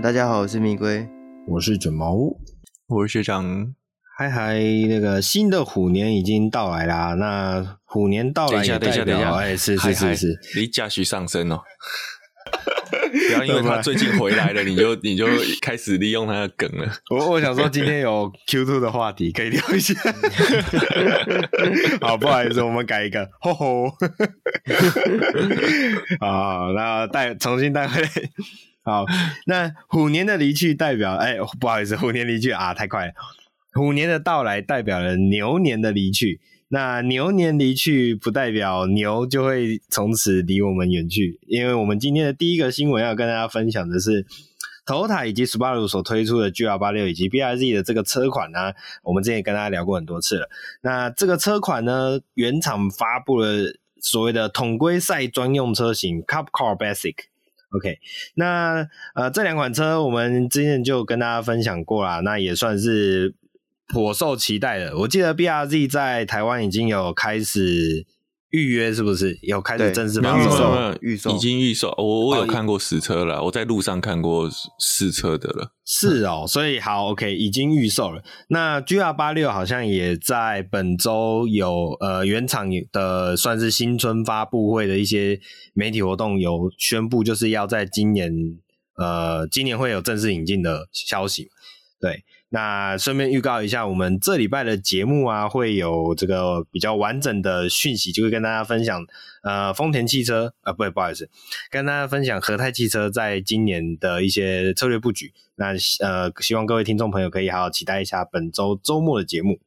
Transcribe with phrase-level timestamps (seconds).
[0.00, 1.06] 好，大家好，我是米龟，
[1.46, 2.14] 我是卷毛，
[2.86, 3.74] 我是学长。
[4.16, 4.58] 嗨嗨，
[4.88, 7.12] 那个新的虎年已经到来啦。
[7.18, 11.60] 那虎年到来，等一下，等一下，哎，是是是是，你价许上升哦。
[13.12, 15.26] 不要因为他最近回来了，你就你就
[15.60, 16.90] 开始利用他的梗了。
[17.10, 19.92] 我我想说，今天有 Q two 的话题可以聊一下。
[22.00, 23.28] 好，不好意思，我们改一个。
[23.42, 23.90] 吼吼。
[26.20, 28.08] 好，那带重新带回来。
[28.82, 29.04] 好，
[29.46, 33.12] 那虎年的离去代表，哎，不好意思，虎年离去啊，太快了。
[33.74, 36.40] 虎年的到来代表了牛年的离去。
[36.68, 41.38] 那牛年离去，不代表牛就会从此离我们远去。
[41.46, 44.24] 因为我们今天的第一个新闻要跟大家分享的是
[44.86, 48.72] 头塔以及 Subaru 所推出的 GR86 以及 BRZ 的这个车款呢、
[49.02, 50.48] 我们之前也跟大家聊过很多次了。
[50.82, 57.14] 那这个车款呢，原厂发布了所谓的统规赛专用车型 Cup Car Basic。
[57.70, 57.98] OK，
[58.34, 63.34] 那呃这两款车我们之前就跟大家分享过啦，那也算是
[63.86, 64.98] 颇受期待的。
[64.98, 68.04] 我记得 BRZ 在台湾已经有开始
[68.50, 70.96] 预约，是不是有开始正式发售？
[71.00, 75.72] 预售已经预售，我我有看过实车了，哦，我在路上看过试车的了。
[75.84, 78.22] 是哦，所以好 OK，已经预售了。
[78.48, 85.40] 那 GR 八六好像也在本周有呃原厂的算是新春发布会的一些
[85.72, 88.32] 媒体活动有宣布，就是要在今年
[88.96, 91.48] 呃今年会有正式引进的消息。
[92.00, 92.24] 对。
[92.52, 99.06] 那顺便预告一下，我们这礼拜的节目啊，会有这个比较完整的讯息，就会跟大家分享。
[99.42, 101.30] 呃，丰田汽车啊，不，不好意思，
[101.70, 105.32] 跟大家分享和泰汽车在今年的一些策略布局。
[105.54, 105.68] 那
[106.00, 109.58] 呃，希望各位听众朋友可以好好期待一下本周周末的节目。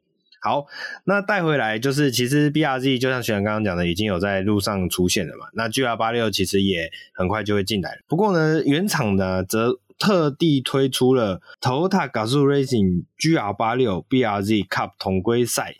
[0.42, 0.66] 好，
[1.06, 5.48] 那带回来就是，其实 BRZ 就像学长刚刚讲的，已经有在路上出现了嘛。
[5.54, 8.02] 那 GR86 其实也很快就会进来了。
[8.08, 15.77] 不过呢，原厂呢则特地推出了 Toyota Gazoo Racing GR86 BRZ Cup 统规赛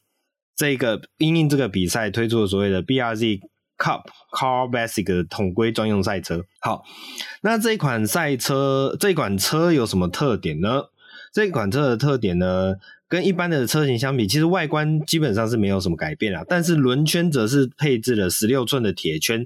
[0.56, 3.42] 这个因应这个比赛推出的所谓的 BRZ
[3.78, 6.46] Cup Car Basic 的统规专用赛车。
[6.62, 6.86] 好，
[7.42, 10.84] 那这款赛车，这款车有什么特点呢？
[11.34, 12.76] 这款车的特点呢，
[13.10, 19.46] 跟一般的车型相比，其实外观基本上是没有什么改变啊，但是轮圈则是配置了十六寸的铁圈，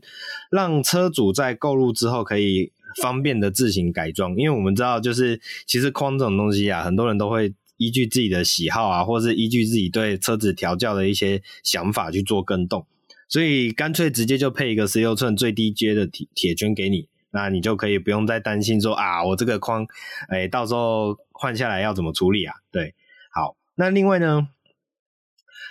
[0.52, 2.72] 让车主在购入之后可以。
[3.02, 12.86] 方便的自行改装，因为我们知道，就是其实框这种东西啊，很多人都会依据自己的喜好啊，或是依据自己对车子调教的一些想法去做更动，
[13.30, 19.86] 所以干脆直接就配一个十六寸最低阶的铁铁圈给你，那你就可以不用再担心说啊，我这个框，
[20.30, 22.56] 哎、到时候换下来要怎么处理啊？
[22.72, 22.96] 对，
[23.32, 24.48] 好，那另外呢，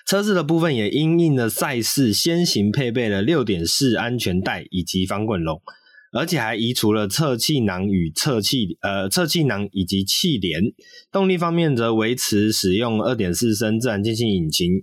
[0.06, 5.60] 车子的部分也因应了赛事先行配备了六点式安全带以及防滚笼。
[6.12, 10.72] 而且还移除了侧气囊与侧气呃侧气囊以及气帘，
[11.12, 14.82] 动力方面则维持使用二点四升自然进气引擎，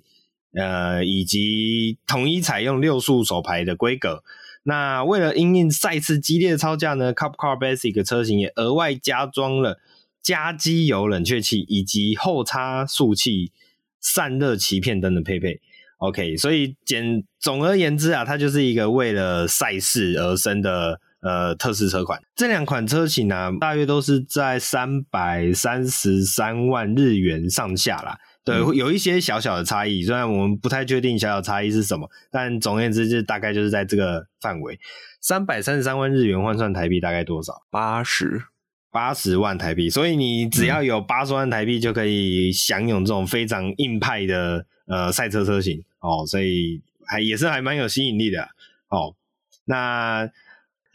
[0.54, 4.22] 呃以及统一采用六速手排的规格。
[4.64, 9.80] 那为了因应赛事激烈的操驾呢，Cup Car Basic 车型也额外加装了
[10.22, 13.52] 加机油冷却器以及后差速器
[14.00, 15.62] 散热鳍片等等配备。
[15.98, 21.00] OK，所以简总而言之啊，它就是一个为了赛事而生的。
[21.24, 28.18] 呃，特仕车款这两款车型呢、啊，大约都是在三百三十三万日元上下啦。
[28.44, 34.78] 对，嗯、有一些小小的差异，虽然我们不太确定小小差异是什么，但总而言之，就大概就是在这个范围。
[35.22, 37.54] 三百三十三万日元换算台币大概多少？
[37.72, 38.44] 八十
[38.92, 39.90] 八十万台币。
[39.90, 46.28] 所以你只要有八十万台币，就可以享有这种非常硬派的呃赛车车型哦。
[46.28, 48.44] 所以还也是还蛮有吸引力的
[48.90, 49.16] 哦。
[49.64, 50.30] 那。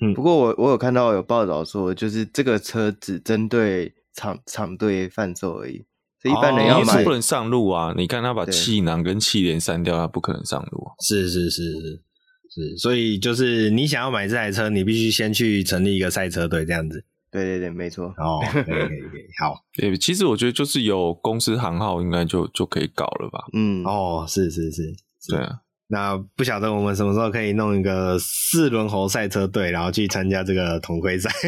[0.00, 5.84] 嗯，不过我我有看到有报道说，就是这个车只针对厂厂队贩售而已，
[6.22, 7.92] 所以一般人要买、哦、是不能上路啊。
[7.96, 10.86] 你看他把气囊跟气帘删掉，他不可能上路。
[11.00, 12.02] 是是是是
[12.50, 17.04] 是，所以就是你想要买这台车，你必须先去成立一个赛车队这样子。
[17.30, 18.06] 对对对，没错。
[18.16, 19.62] 哦，可以可以可以，好。
[19.76, 23.44] 对，其实我觉得就是有公司行号，应该就就可以搞了吧。
[23.52, 24.84] 嗯，哦，是是是，
[25.20, 25.60] 是，对啊。
[25.90, 31.30] 那不晓得我们什么时候可以弄一个四轮猴赛车队，然后去参加这个统规赛。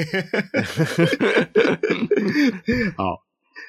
[2.97, 3.23] 好，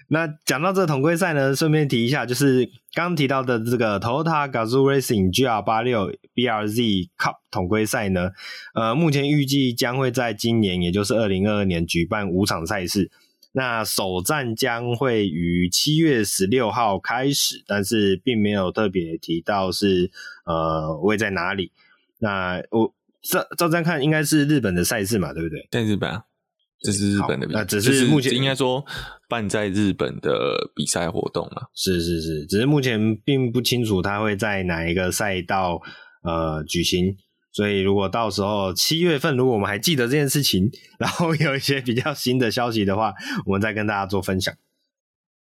[0.08, 8.30] 那讲到这个统规赛呢，顺便提一下，就是刚提到的这个 Toyota Gazoo Racing GR86 BRZ Cup 统规赛呢，
[8.74, 13.12] 呃，目前预计将会在今年，也就是二零二二年举办五场赛事。
[13.54, 20.10] 那首站将会于七月十六号开始，但是并没有特别提到是
[20.46, 21.72] 呃位在哪里。
[22.20, 25.68] 那我照照这样看，应该是日本的赛事嘛，对不对？
[25.70, 26.24] 在日本啊。
[26.84, 28.84] 这是日本的比赛，那只是目前应该说
[29.30, 31.68] 办在日本的比赛活动啊。
[31.76, 35.80] 是是是，只是目前并不清楚他会在哪一个赛道
[36.24, 37.16] 呃举行。
[37.54, 43.14] 所以，如果到时候七月份，如果我们还记得这件事情，然后有一些比较新的消息的话，
[43.46, 44.56] 我们再跟大家做分享。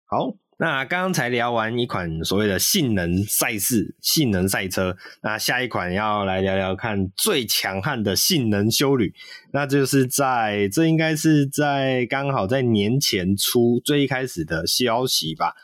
[0.04, 9.14] 好，那刚刚才聊完一款所谓的性能赛事、性能赛车，那下一款要来聊聊看最强悍的性能修旅，
[9.52, 15.54] 那就是在这应该是在刚好在年前出最一开始的消息吧，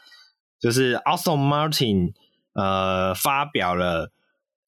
[0.61, 2.12] 就是 Aston Martin
[2.55, 4.12] 呃发表了。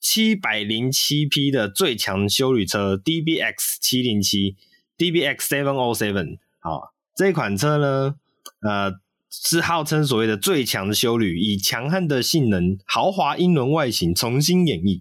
[0.00, 4.56] 七百零七匹的最强修旅车 DBX 七零七
[4.96, 8.16] DBX Seven O Seven，好，这款车呢，
[8.60, 8.94] 呃，
[9.30, 15.00] 是号称所谓的最强修旅，以强悍的性能、豪华英伦外形重新演绎，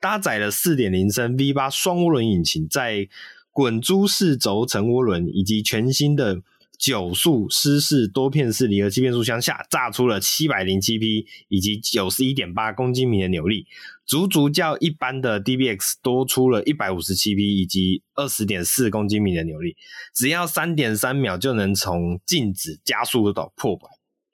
[0.00, 3.08] 搭载了四点零升 V 八双涡轮引擎，在
[3.52, 6.40] 滚珠式轴承涡轮以及全新的
[6.78, 13.66] 九速湿式多片式离合器变速箱下，炸出了七百零七匹以及九十一点八公斤米的扭力。
[14.06, 19.76] 足足较一般的 DBX 多出了一百五十七匹以及二十点四公斤米的扭力，
[20.14, 23.86] 只要三点三秒就能从静止加速到破百。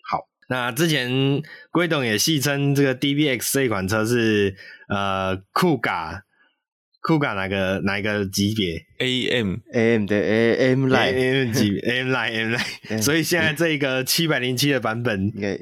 [0.09, 1.43] 好，那之前
[1.73, 4.55] 龟董也戏称这个 DBX 这款车是
[4.89, 6.23] 呃酷嘎
[7.07, 15.61] 酷感哪个哪一个级别？AM AM 的 AM Line AM 级 AM Line AM Line， 所以现在这个七百零七的版本应该。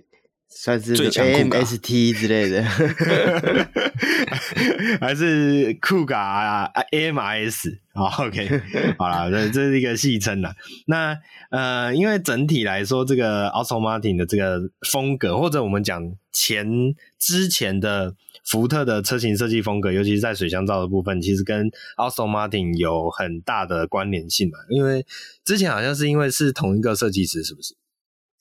[0.55, 2.63] 算是 AMST 之类的，
[5.01, 8.61] 还是酷嘎啊？AMRS 好 OK，
[8.99, 10.55] 好啦，这这是一个戏称啦。
[10.87, 11.19] 那
[11.51, 14.61] 呃，因为整体来说，这个 Aston Martin 的这个
[14.91, 16.01] 风格，或者我们讲
[16.33, 18.15] 前之前的
[18.45, 24.59] 福特的车型设计风格，尤其是在水箱罩的部分，其实跟 Aston Martin 有很大的关联性嘛。
[24.69, 25.05] 因为
[25.45, 27.75] 之前好像是因为是同一个设计师，是不是？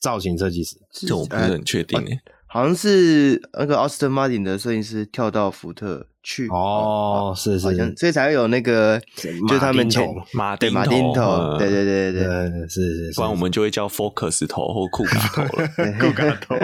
[0.02, 6.48] 造型设计师，这我不是很确定诶、呃，好像是那个 Austin Martin 的摄影师跳到福特去。
[6.48, 9.00] 哦，是是，是，所以才会有那个，
[9.48, 12.24] 就他们前马对马丁头，对对对对。
[12.24, 15.68] 对，是是，是，不然我们就会叫 Focus 头或酷卡头了，
[16.00, 16.56] 酷卡头，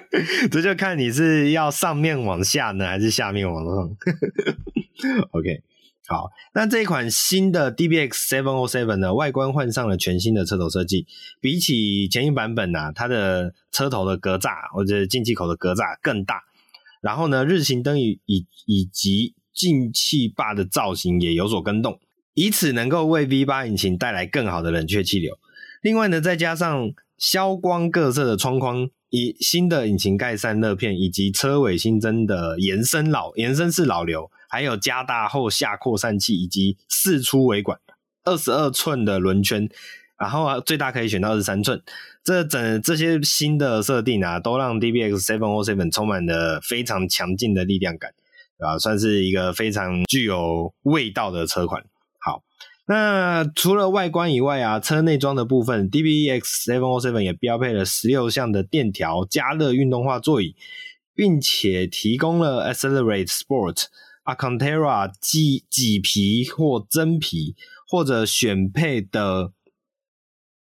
[0.50, 3.90] 这就看你是要上面往下呢，还是下面往上，
[5.32, 5.62] OK。
[6.10, 11.06] 好，那这一款新的 DBX 707呢，外观换上了全新的车头设计，
[11.38, 16.40] 比起前一版本啊，它的车头的格栅或者进气口的格栅更大，
[17.02, 22.00] 然后呢，日行灯以以以及进气坝的造型也有所更动，
[22.32, 25.38] 以此能够为 V8 引擎带来更好的冷却气流。
[25.82, 34.30] 另外呢，再加上消光各色的窗框，以新的引擎盖散热片以及车尾新增的延伸老延伸式老流。
[34.48, 37.78] 还有加大后下扩散器以及四出尾管，
[38.24, 39.68] 二十二寸的轮圈，
[40.18, 41.82] 然后啊最大可以选到二十三寸。
[42.24, 48.12] 这整这些新的设定啊，都让 DBX 707充满了非常强劲的力量感，
[48.58, 51.84] 啊，算是一个非常具有味道的车款。
[52.18, 52.42] 好，
[52.86, 60.54] 那除了外观以外啊，车内装的部分，DBX 707也标配了十六项的电调加热运动化座椅，
[61.14, 63.84] 并且提供了 Accelerate Sport。
[64.28, 67.56] Acantera 麂麂皮或真皮，
[67.86, 69.52] 或者选配的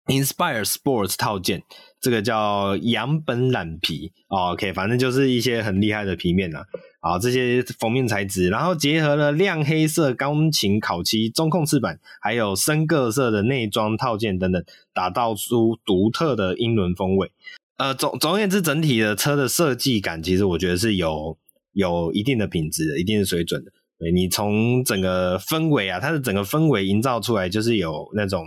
[0.06, 1.64] Inspire Sports 套件，
[2.00, 4.12] 这个叫羊本染皮。
[4.28, 6.60] OK，反正就是一些很厉害的皮面呐。
[7.00, 17.32] 啊，这些封面材质，然后结合了亮黑色钢琴烤漆中控饰板，还有深各色的内装套件等等，打造出独特的英伦风味。
[17.78, 21.36] 呃，总总而言之，整体的车的设计感，其实我觉得是有。
[21.76, 23.72] 有一定的品质的，一定的水准的。
[23.98, 28.46] 对，你从整个氛围啊，它的整个氛围营造出来，就是有那种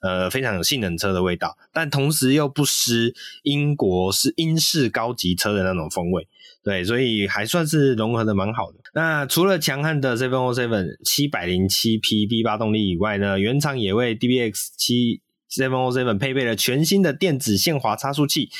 [0.00, 6.26] 呃非常有性能车的味道，但同时又不失英国是英式高级车的那种风味。
[6.64, 8.78] 对，所以还算是融合的蛮好的。
[8.92, 18.50] 那除了强悍的707七百零七匹 V8 动力以外呢，原厂也为 DBX 七707配备了全新的电子限滑差速器，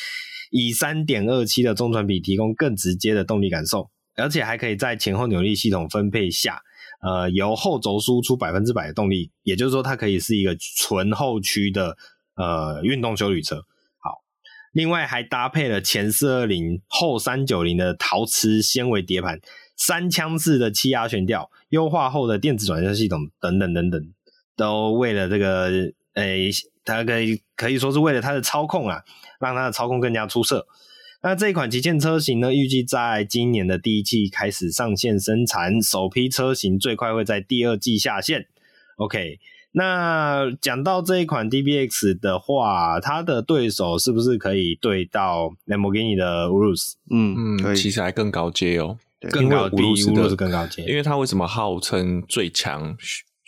[0.53, 3.91] 以三点二七的中传比提供更直接的动力感受。
[4.19, 6.61] 而且还可以在前后扭力系统分配下，
[7.01, 11.97] 呃，由后轴输出百分之百的动力，也就是说，它可以是一个纯后驱的
[12.35, 13.65] 呃运动休旅车。
[13.99, 14.23] 好，
[14.73, 19.41] 另外还搭配了前四二零后三九零的陶瓷纤维碟盘，
[19.77, 24.13] 三腔式的气压悬吊，优化后的电子转向系统等等等等，
[24.57, 25.71] 都为了这个，
[26.15, 26.51] 诶、
[26.85, 29.03] 它可以可以说是为了它的操控啊，
[29.39, 30.67] 让它的操控更加出色。
[31.29, 38.47] 那这一款旗舰车型呢，预计在今年的第一季开始上线生产，首批车型最快会在第二季下线。
[38.97, 39.39] OK，
[39.73, 46.95] 那讲到这一款 DBX 的话，它的对手是不是可以对到 Lamborghini 的 Urus？
[47.11, 48.97] 嗯嗯，其实还更高阶哦，
[49.31, 52.97] 更高比 Urus 更高阶，因为它为什么号称最强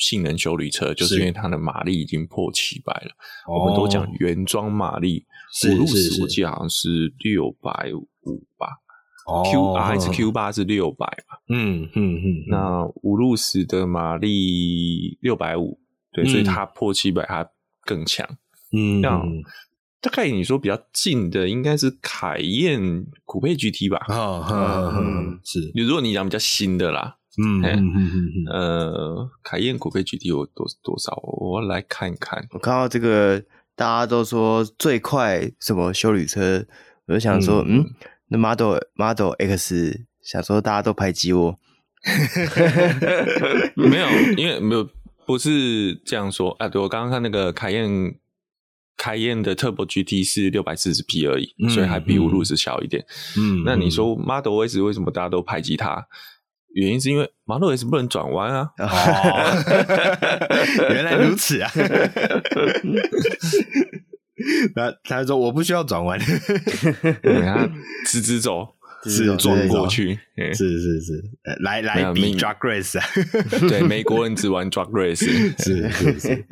[0.01, 3.11] 性能修理车，就是因为它的马力已经破七百了。
[3.47, 5.25] 我们都讲原装马力
[5.63, 8.67] ，Urus 我记得好像是六百五吧。
[9.53, 11.39] Q R 还是 Q 八是六百吧？
[11.51, 12.45] 嗯嗯嗯。
[12.49, 15.79] 那 Urus 的马力六百五。
[16.13, 17.49] 对，所以它破七百，它
[17.83, 18.27] 更强。
[18.73, 19.23] 嗯，那
[20.01, 23.99] 大概你说比较近的应该是凯宴酷配 GT 吧？
[24.09, 25.71] 啊，嗯，是。
[25.75, 31.15] 如果你讲比较新的啦，嗯嗯嗯嗯，呃，凯宴酷配 GT 有多多少？
[31.23, 32.47] 我来看看。
[32.51, 33.43] 我看到这个，
[33.77, 36.65] 大家都说最快什么修旅车，
[37.07, 37.85] 我就想说，嗯，
[38.29, 41.59] 那 Model Model X，想说大家都排挤我。
[43.77, 44.89] 没有，因为没有。
[45.27, 46.69] 不是这样说啊！
[46.69, 48.17] 对，我刚刚看那个凯宴，
[48.97, 53.07] 凯宴的 Turbo GT 是六百四十匹而已，嗯、所以还比 Urus 小一点。
[53.39, 56.05] 嗯，那你说 Model S 为什么大家都排挤它？
[56.75, 58.71] 原因是因为 Model S 不能转弯啊！
[58.79, 58.87] 哦，
[60.93, 61.71] 原来如此啊！
[64.75, 66.19] 那他说我不需要转弯，
[67.23, 67.71] 等下
[68.07, 68.69] 直直走。
[69.03, 71.25] 是撞过去，是是是，
[71.63, 73.07] 来来比 drag race 啊，
[73.67, 76.45] 对，美国人只玩 drag race，是是是，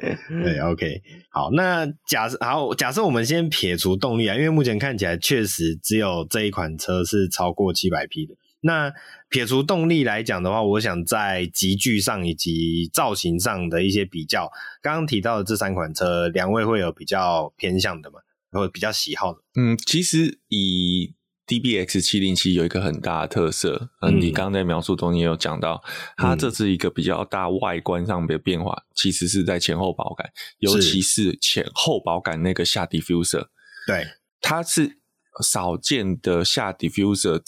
[0.42, 8.32] 对，OK，好，那假设好，假设我们先撇除动力啊，因为目前看起来确实只有这一款车是超过七百匹的。
[8.60, 8.92] 那
[9.28, 14.50] 撇除动力来讲的话，我想在集聚上以及造型上的一些比较，
[14.82, 18.18] 刚刚提到的这三款车，两位会有比较偏向的吗？
[18.50, 19.40] 或者比较喜好的？
[19.60, 21.14] 嗯，其实以
[21.46, 25.82] DBX 七零七有一个很大的特色，嗯，你刚刚在描述中也有讲到，
[26.16, 31.38] 它这是一个比较大外观上的变化，其实是在前后保杆，尤其是。
[31.40, 33.46] 前后保杆那个下 diffuser，
[33.86, 34.06] 对，
[34.40, 34.98] 它是
[35.42, 37.40] 少见的下 diffuser，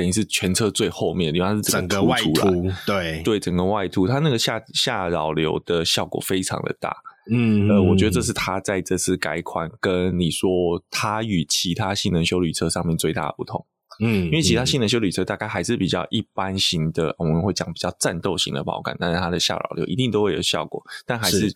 [0.00, 6.96] 等于是全车最后面的地方是整个外凸，对对，整个外凸，它那个下下扰流的效果非常的大。
[7.30, 13.66] 嗯，呃，我觉得这是它在这次改款跟你说它与其他性能修理车上面最大的不同。
[14.00, 21.54] 嗯，因为其他性能修理车大概还是比较一般型的，我们会讲比较战斗型的保感，但是它的下扰流一定都会有效果，但还是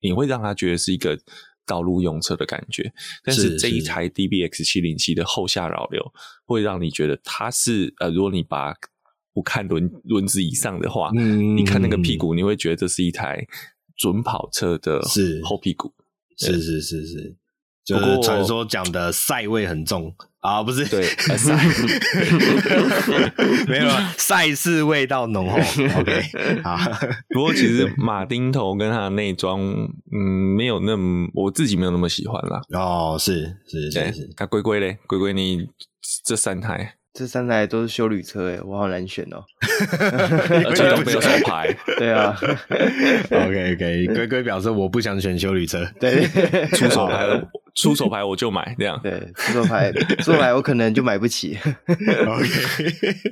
[0.00, 1.18] 你会让他觉得是一个
[1.66, 2.92] 道路用车的感觉。
[3.22, 6.12] 但是这一台 DBX 七零七的后下扰流
[6.44, 8.74] 会让你觉得它是呃，如果你把
[9.32, 13.46] 不看轮轮子以上的话，嗯，你看那个屁股，你会觉得这是一台。
[13.96, 15.00] 准跑车的
[15.44, 15.94] 后屁股，
[16.36, 17.36] 是是是是，
[17.84, 20.14] 就是传说讲的赛味很重。
[20.40, 20.84] 啊，不是。
[20.86, 21.02] 对，
[21.38, 21.56] 赛。
[23.66, 23.88] 没有
[24.18, 25.56] 赛事味道浓厚。
[25.58, 26.22] OK，
[26.62, 26.76] 好，
[27.34, 30.18] 不过其实马丁头跟他的内装，嗯，
[30.56, 32.60] 没有那么，我自己没有那么喜欢啦。
[32.72, 35.66] 哦，是是是是，那龟龟嘞，龟龟你
[36.26, 36.96] 这三台。
[37.14, 39.38] 这三台都是修旅车诶，我好难选哦，
[40.66, 41.72] 而且都没有手牌。
[41.96, 42.36] 对啊
[43.30, 46.26] ，OK OK，龟龟表示我不想选修旅车，对，
[46.76, 47.40] 出手牌了，
[47.74, 49.00] 出手牌我就买这样。
[49.02, 51.58] 对，出手牌，出手牌我可能就买不起。
[51.88, 52.48] OK，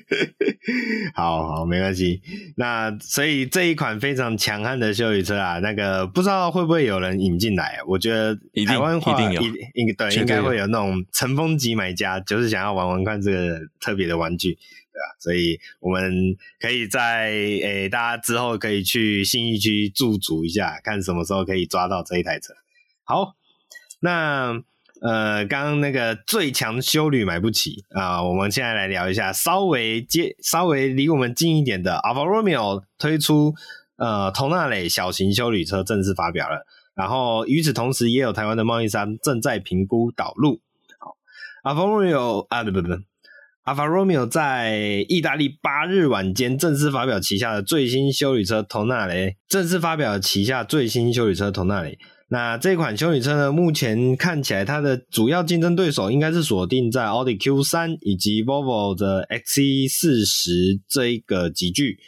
[1.14, 2.20] 好好没关系。
[2.56, 7.78] 那所以这一款非常强悍的修理车啊，那个不知道会不会有人引进来？
[7.86, 9.42] 我觉得台湾话一定有，
[9.74, 13.60] 应对应该会有那种尘封级买家，就是想要玩玩看这个。
[13.80, 15.16] 特别的玩具，对吧？
[15.18, 22.54] 所以我们可以在诶、欸，大家之后可以去新义区驻足一下，看什么时候可以抓到这一台车。
[23.02, 23.34] 好，
[24.02, 24.60] 那
[25.00, 33.54] 呃，刚刚那个最强休旅买不起啊、我们现在来聊一下稍微接稍微离我们近一点的 Alfa Romeo 推出
[33.96, 40.60] 呃，头纳雷小型修旅车正式发表了，然后与此同时，也有台湾的贸易商正在评估导入。
[40.98, 41.16] 好
[41.62, 42.88] ，Alfa Romeo 啊，不不不。
[43.64, 51.98] Alfa Romeo 在意大利八日晚间正式发表旗下的最新修旅车头纳雷，正式发表旗下最新修旅车头纳雷。
[52.32, 61.98] 那这款休旅车呢，目前看起来它的主要竞争对手应该是锁定在奥迪 Q 三以及 Volvo 的 XC 四十这一个级距。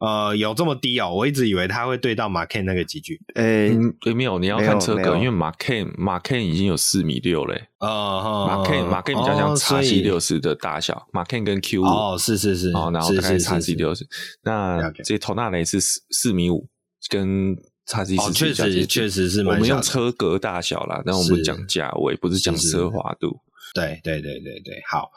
[0.00, 1.14] 呃，有这么低哦？
[1.14, 3.20] 我一直以为它会对到 Macan 那个级距。
[3.36, 7.68] 诶、欸嗯，没有，你要看车格，因为 Macan Macan 已经有四米六嘞。
[7.78, 14.04] 哦，Macan Macan 比较像叉 C 六十的大小马 Ken 跟 Q 五哦，是是是，哦，然后大概叉 C 六十。
[14.42, 16.68] 那这头纳雷是四四米五，
[17.08, 17.56] 跟
[18.04, 18.32] 四十。
[18.32, 19.54] 确实确实是蛮。
[19.54, 23.40] 我们用车格大小啦，但我们讲价位，不是讲奢华度。
[23.74, 25.10] 对对对对对，好。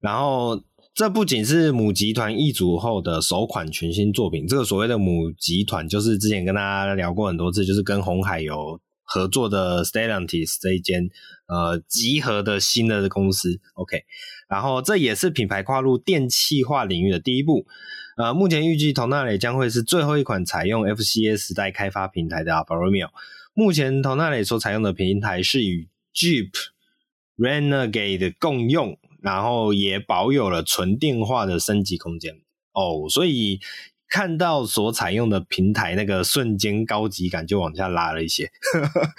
[0.00, 0.62] 然后。
[0.94, 11.08] 这不仅是母集团易主后的首款全新作品，这个所谓的母集团就是之前跟大家聊过很多次，就是跟红海有合作的 Stellantis 这一间
[11.48, 13.58] 呃集合的新的公司。
[13.72, 14.02] OK，
[14.50, 17.64] 然后这也是品牌跨入电气化领域的第一步。
[18.16, 23.08] 呃，目前预计 Tonale 将会是最后一款采用 FCA 时代开发平台的 Alfa Romeo。
[23.54, 26.50] 目前 Tonale 所采用的平台是与 Jeep
[27.36, 28.98] Renegade 共用。
[29.22, 32.40] 然后也保有了纯电化的升级空间
[32.72, 33.60] 哦，所以
[34.08, 38.50] 看到所采用的平台那个瞬间高级感就往下拉了一些，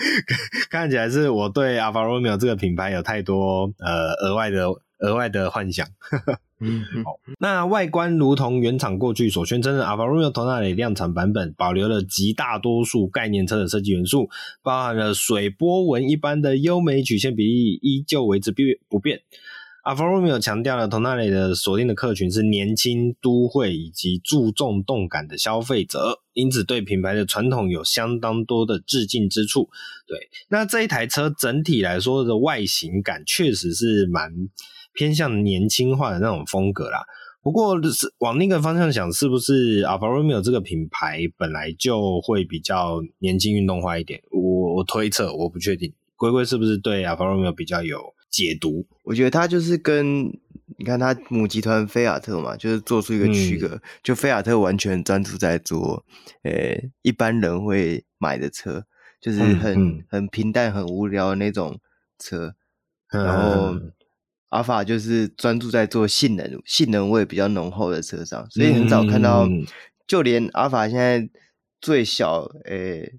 [0.69, 4.67] 看起来是我对 Alfa Romeo 这个品牌有太多呃额外的
[4.99, 5.87] 额外的幻想。
[7.03, 14.29] 好，那外观如同原厂过去所宣称的 Alfa Romeo t o n a l 量产版本，保留了极大多数概念车的设计元素，
[14.61, 19.21] 包含了水波纹一般的优美曲线比例依旧维持不不变。
[19.83, 29.69] Alfa Romeo 强调了 t o n a l 的锁定的客群是年轻、都会以及注重动感的消费者，因此对品牌的传统有相当多的致敬之处。
[30.07, 34.31] 对，那这一台车整体来说的外形感确实是蛮
[34.93, 37.05] 偏向年轻化的那种风格啦。
[37.41, 44.21] 不过是往那个方向想，是不是 Alfa Romeo 这个品牌本来就会比较年轻运动化一点？
[44.31, 45.93] 我我推测，我不确定。
[46.15, 48.13] 龟龟是不是对 Alfa Romeo 比较有？
[48.33, 50.25] 解读，我觉得他就是跟
[50.77, 56.03] 你看他母集团菲亚特嘛，就是做出一个区隔，嗯、就菲亚特完全专注在做，
[56.41, 58.83] 呃、欸，一般人会买的车，
[59.21, 61.79] 就是很、嗯、很平淡、很无聊的那种
[62.17, 62.55] 车，
[63.11, 63.79] 嗯、然后
[64.53, 69.65] 阿法就是专注在做性能、性能味比较浓厚的车上，所以很早看到，嗯、
[70.07, 71.27] 就连阿法现在
[71.81, 73.13] 最小，诶、欸。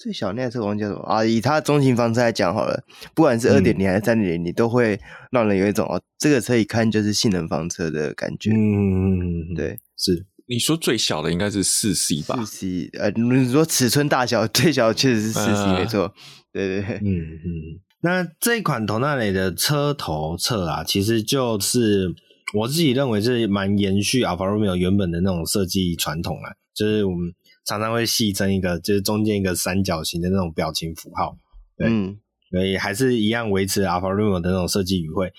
[0.00, 1.24] 最小那台车我忘记叫什么啊？
[1.24, 2.84] 以它中型房车来讲好了，
[3.16, 4.96] 不管是二点零还是三点零，你都会
[5.32, 8.52] 让人有一种哦，这个车一看就是性能房车的感觉。
[8.52, 10.24] 嗯，对，是。
[10.46, 12.36] 你说最小的应该是四 C 吧？
[12.44, 16.14] 四 C，呃，你说尺寸大小最小确实是四 C，呃、没错。
[16.52, 17.80] 对对对，嗯嗯。
[18.00, 22.14] 那这一款 Tonale 的车头侧啊，其实就是
[22.54, 27.32] 我自己认为是蛮延续 Alfa Romeo 原本的那种设计传统啊，就是我们。
[27.66, 31.36] 常常会戏称一个，就是中间一个三角形的那种表情符号，
[31.76, 32.18] 对，嗯、
[32.50, 35.30] 所以还是一样维持 Alfa Romeo 的那种设计语汇。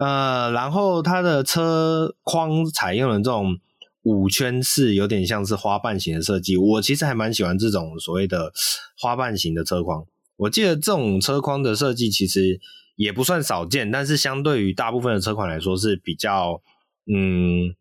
[0.00, 3.56] 呃，然后它的车框采用了这种
[4.02, 6.56] 五圈式，有点像是花瓣型的设计。
[6.56, 8.52] 我其实还蛮喜欢这种所谓的
[8.98, 10.04] 花瓣型的车框。
[10.36, 12.60] 我记得这种车框的设计其实
[12.96, 16.62] 也不算少见，但是相对于大部分的车款来说是比较，
[17.06, 17.74] 嗯。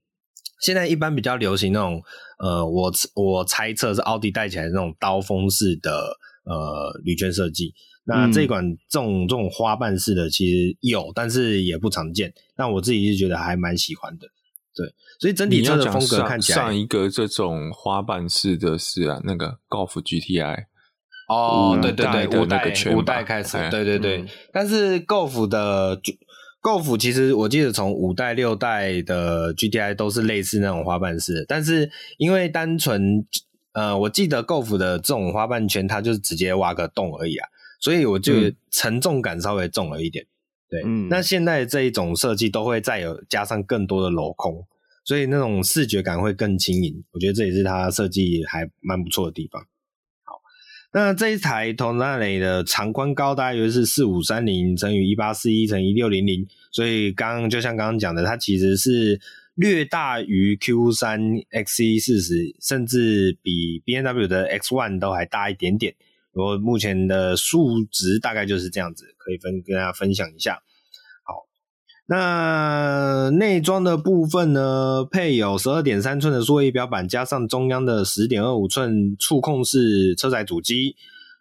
[0.61, 2.01] 现在一般比较流行那种，
[2.39, 7.73] 呃，我我猜测是奥迪带起来的那种刀锋式的呃铝圈设计。
[8.05, 12.33] 那这款这种这种花瓣式的其实有，但是也不常见。
[12.55, 14.27] 但我自己是觉得还蛮喜欢的。
[14.73, 14.87] 对，
[15.19, 20.65] 所以整体车的风格看起来，上一个这种花瓣式的是啊，那个 Golf GTI。
[21.27, 24.17] 哦，对对对，五代五代开始，对对对。
[24.17, 25.99] 嗯、但是 Golf 的。
[26.61, 33.23] Golf 其实我记得从五代六代的 GTI 都是类似那种花瓣式，但是因为单纯
[33.73, 37.47] 呃，我记得 Golf 的这种花瓣圈，它就是直接挖个洞而已啊，
[37.79, 38.33] 所以我就
[38.71, 40.25] 沉重感稍微重了一点。
[40.25, 40.27] 嗯、
[40.71, 44.65] 对，嗯，那现在这一种设计都会再有加上更多的镂空，
[45.03, 46.95] 所以那种视觉感会更轻盈。
[47.11, 49.63] 我觉得这也是它设计还蛮不错的地方。
[50.97, 59.19] 那这一台 t o n a l 的长宽高大约是四五三零乘以一八四一乘以六零零，所以刚就像刚刚讲的，它其实是
[59.55, 61.19] 略大于 Q 三
[61.51, 65.93] XE 四十，甚至比 B N W 的 X One 都还大一点点。
[66.31, 70.61] 我目前的数值大概就是这样子，可以分跟大家分享一下。
[72.07, 80.95] 那内装的部分呢，配有十二点三寸的数位仪表板，加上中央的十点二五寸触控式车载主机，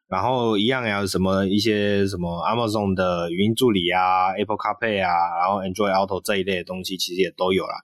[0.08, 7.74] 然后一样有什么一些什么 Amazon 的语音助理啊，Apple CarPlay 啊，然后 Android Auto 这一类的东西其实也都有啦。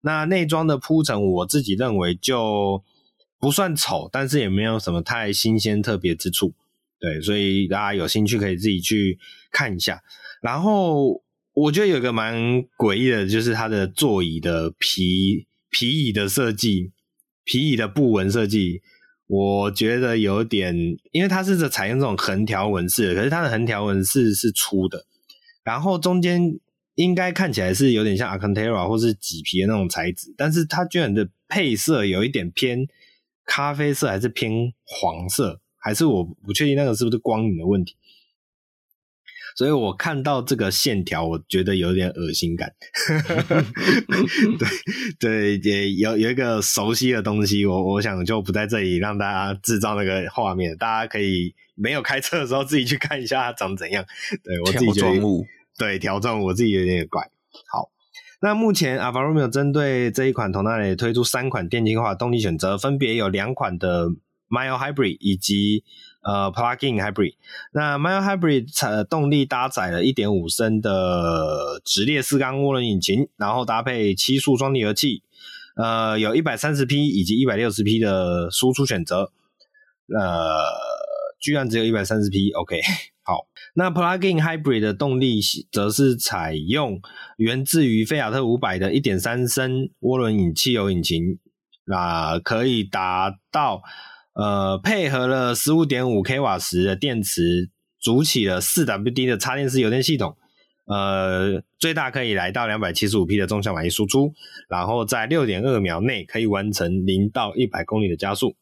[0.00, 2.82] 那内装的铺陈，我自己认为就
[3.38, 6.54] 不算丑，但是也没有什么太新鲜特别之处。
[6.98, 9.18] 对，所以大家有兴趣可以自己去
[9.52, 10.00] 看一下，
[10.40, 11.22] 然后。
[11.52, 12.34] 我觉得有个蛮
[12.78, 16.92] 诡异的，就是它的座椅的皮皮椅的设计，
[17.44, 18.80] 皮椅的布纹设计，
[19.26, 20.74] 我觉得有点，
[21.12, 25.04] 因为它是采用这种横条纹式的，可是它的横条纹式是粗的，
[25.64, 26.58] 然后中间
[26.94, 32.86] 应该看起来是有点像 Alcantara 或是麂皮的那种材质，但是它居然的配色有一点偏
[33.44, 37.96] 咖啡色，还是偏黄色，还是我不确定那个是不是光影的问题。
[39.56, 42.72] 所以我看到这个线条，我觉得有点恶心感。
[45.18, 54.04] 对对，也有有一个熟悉的东西，我我想就不在这里让大家制造那个画面，大家可以没有开车的时候自己去看一下它长怎样。
[54.42, 55.20] 对我自己觉得，
[55.78, 57.30] 对条状我自己有点怪。
[57.72, 57.90] 好，
[58.40, 64.08] 那目前 Alfa Romeo 针对这一款 Tonale 推出三款电气化动力选择，分别有两款的
[64.48, 65.84] Mild Hybrid 以及。
[66.22, 67.36] 呃，Plug-in Hybrid，
[67.72, 75.22] 那 Mild Hybrid 动力搭载了1.5升的直列四缸涡轮引擎，然后搭配七速双离合器，
[75.76, 79.32] 呃，有一百三十匹以及一百六十匹的输出选择，
[80.14, 80.62] 呃，
[81.40, 82.78] 居然只有一百三十匹，OK，
[83.24, 85.40] 好，那 Plug-in Hybrid 的动力
[85.72, 87.00] 则是采用
[87.38, 91.38] 源自于菲亚特五百的1.3升涡轮引汽油引擎，
[91.86, 93.80] 那可以达到。
[94.32, 100.36] 呃，配合了十五点五 k 瓦时的电池，组起了四 WD 的插电式油电系统，
[100.86, 104.32] 呃，最大可以来到两百七十五匹的纵向马力输出，
[104.68, 108.54] 然后在六点二秒内可以完成零到一百公里的加速。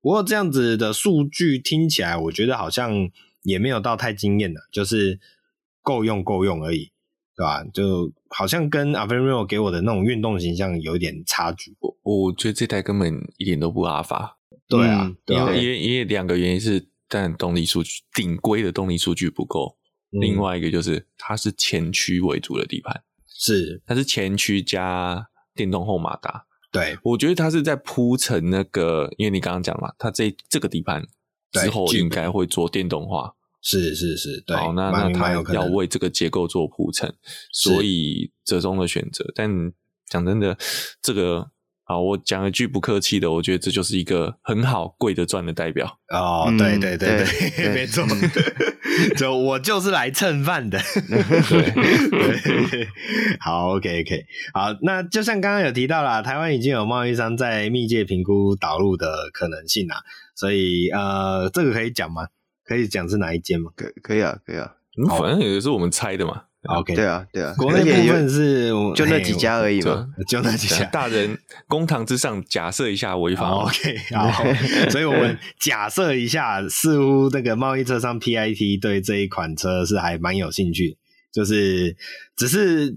[0.00, 3.10] 不过这样子的数据听起来，我觉得好像
[3.42, 5.18] 也没有到太惊艳的，就是
[5.82, 6.92] 够用够用而已，
[7.36, 7.64] 对吧？
[7.74, 11.76] 就好像跟 Alfa Romeo 给我的那种运动形象有点差距。
[11.80, 14.35] 我我觉得这台根本一点都不阿法。
[14.68, 19.76] 对啊，对啊，因为因为两个原因是，但动力数据顶规的动力数据不够，
[20.10, 26.46] 嗯，另外一个就是它是前驱为主的底盘，是它是前驱加电动后马达。
[26.72, 31.06] 对，我觉得它是在铺陈那个，因为你刚刚讲嘛，它这这个底盘
[31.52, 37.14] 之后应该会做电动化，是是是，对，好，那那它要为这个结构做铺陈，
[37.52, 39.24] 所以折中的选择。
[39.34, 39.72] 但
[40.08, 40.58] 讲真的，
[41.00, 41.52] 这个。
[41.88, 46.52] 好，我讲一句不客气的，我觉得这就是一个很好贵的赚的代表哦。
[46.58, 48.04] 对对对对， 对没错，
[49.16, 50.80] 就我就是来蹭饭的。
[51.08, 52.88] 对，对，
[53.38, 60.02] 好，OK OK，好，那就像刚刚有提到啦，台湾已经有贸易商在密切评估导入的可能性啦，
[60.34, 62.26] 所以呃，这个可以讲吗？
[62.64, 63.70] 可以讲是哪一间吗？
[63.76, 66.45] 可可以啊，可以啊，嗯，反正也是我们猜的嘛。
[66.66, 70.84] OK，对啊，对啊，国内部分是就那几家而已嘛，就那几家。
[70.92, 73.48] 大人公堂之上，假设一下违法。
[73.50, 74.44] OK，好，
[74.90, 80.96] 所以我们假设一下，似乎那个贸易车商 PIT 对这一款车是还蛮有兴趣，
[81.32, 81.96] 就是
[82.36, 82.96] 只是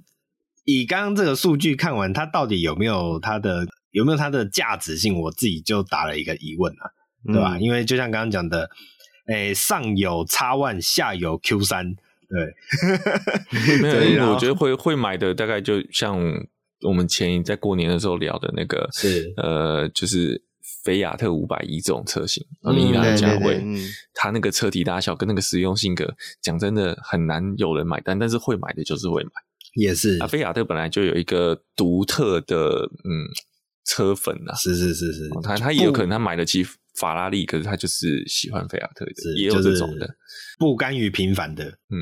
[0.65, 6.91] 以刚刚这个数据看完，它到底有没有它的有没有它的价值性，我自己就打了一个疑问啊，
[7.25, 7.57] 对吧？
[7.57, 8.69] 嗯、因为就像刚刚讲的，
[9.27, 11.95] 诶，上有 X1，下有 Q 三。
[12.29, 16.17] 对， 没有，我觉得会会买的大概就像
[16.83, 19.33] 我们前在过年的时候聊的那个，是。
[19.37, 20.41] 呃，就是
[20.83, 22.45] 菲亚特五百一这种车型，
[22.77, 23.61] 以它的价位，
[24.13, 29.31] 它那个车体大小跟那个实用性格，讲真的很难有人买单，但是会买的就是会买，
[29.75, 30.17] 也是。
[30.19, 33.25] 啊，菲亚特本来就有一个独特的嗯
[33.85, 36.63] 车粉啊，是是是是，他他也有可能他买得起
[36.99, 40.07] 法拉利，可是他就是喜欢菲亚特的，也有这种的。
[40.59, 41.95] 不甘于平凡的，嗯，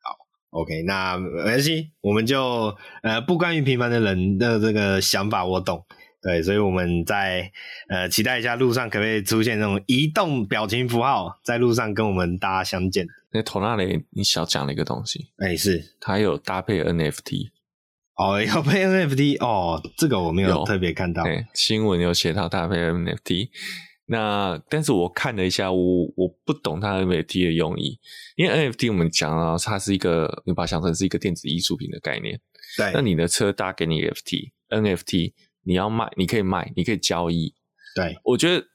[0.00, 0.16] 好
[0.50, 5.84] ，OK，那没关系，我们就呃不甘于平凡的人的这个想法我懂，
[6.22, 7.52] 对，所以我们在
[7.90, 13.06] 呃期待一下路上可不可以出现那种移动表情符号，在路上跟我们大家相见。
[13.32, 17.50] 那头那里你小讲了一个东西，哎、欸，是它有搭配 NFT，
[18.16, 23.50] 哦，有配 NFT，哦，这个我没有特别看到，欸、新闻有写到搭配 NFT。
[24.12, 27.96] 那但是我看了一下，我我不懂它 NFT 的用意，
[28.34, 32.40] 因为 NFT 我们讲啊，它是一个你把它想成是一个电子艺术品的概念。
[32.76, 37.54] 对，那你的车搭给你 NFT，NFT 你要卖，你可以卖，你可以交易。
[37.94, 38.66] 对，我觉得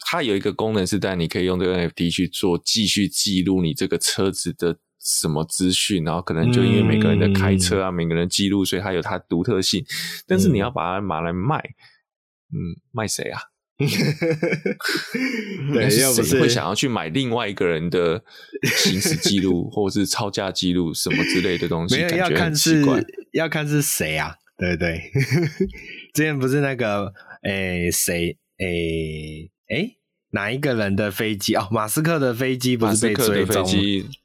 [0.00, 9.84] 它有一个功能是，但你可以用这个 NFT 去做继续记录你这个车子的什么资讯，然后可能就因为每个人的开车啊，嗯、每个人记录，所以它有它独特性。
[10.26, 11.58] 但是你要把它拿来卖，
[12.52, 13.40] 嗯，卖谁啊？
[15.72, 18.22] 对，要不是会想要去买另外一个人的
[18.64, 21.96] 行驶记录， 或者是超价记录什么之类的东西？
[21.96, 22.84] 没有，要看是
[23.32, 24.34] 要看是谁啊？
[24.58, 25.10] 对对，
[26.12, 27.12] 之前不是那个
[27.44, 29.96] 诶谁诶诶
[30.32, 31.66] 哪一个人的飞机哦？
[31.70, 33.64] 马斯克的飞机不是被追踪？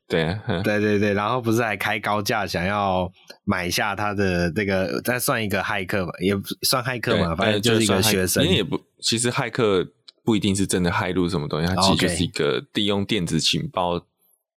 [0.08, 3.12] 对对对对，然后不是还开高价想要
[3.44, 8.44] 买下他的这个，再算一个骇客嘛，也不算骇客嘛，反正就是一个学生。
[8.44, 9.84] 因为也不，其实骇客
[10.24, 14.06] 不一定是真的骇入什么东西，它其实就是一个利用电子情报的，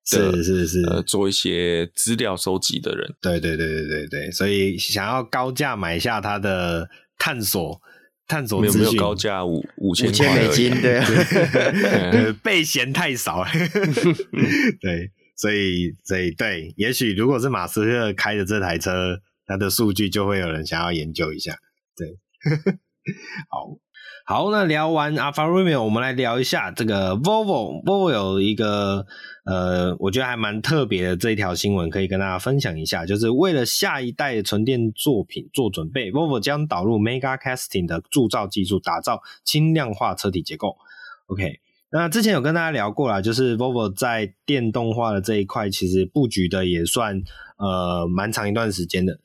[0.04, 3.14] 是是是，呃，做一些资料收集的人。
[3.22, 7.80] 对对对对对对，所以想要高价买下他的探索。
[8.29, 11.07] 探索没有没有高价五五千美金，对啊，
[12.43, 13.43] 被 嫌太少，
[14.81, 21.57] 对，所以，所以对，也许如果是马斯克开的这台车，它的数据就会有人想要研究一下。
[21.97, 22.19] 对，
[23.51, 23.79] 好，
[24.31, 27.83] 好，那聊完 Alfa Romeo，我们来聊一下这个 Volvo。
[27.83, 29.07] Volvo 有一个
[29.47, 40.77] 呃，我觉得还蛮特别的这一条新闻，可以跟大家分享一下，就是为了下一代纯电作品做准备，Volvo 将导入 Mega Casting 的铸造技术，打造轻量化车体结构。
[41.29, 41.61] OK。
[41.91, 47.23] 那之前有跟大家聊过啦，就是 Volvo 在电动化的这一块，其实布局的也算
[47.57, 49.19] 呃蛮长一段时间的。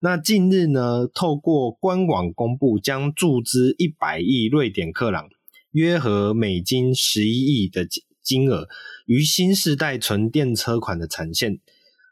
[0.00, 5.28] 那近日呢，透过官网公布，将注资一百亿瑞典克朗，
[5.72, 7.84] 约合美金十一亿的
[8.22, 8.68] 金额，
[9.06, 11.58] 于新世代纯电车款的产线。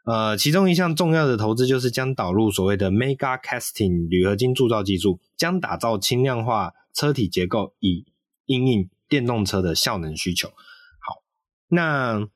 [0.03, 8.05] 呃，其中一项重要的投资就是将导入所谓的 Mega Casting 铝合金铸造技术，将打造轻量化车体结构，以
[8.45, 11.23] 应应电动车的效能需求，好，
[11.69, 12.27] 那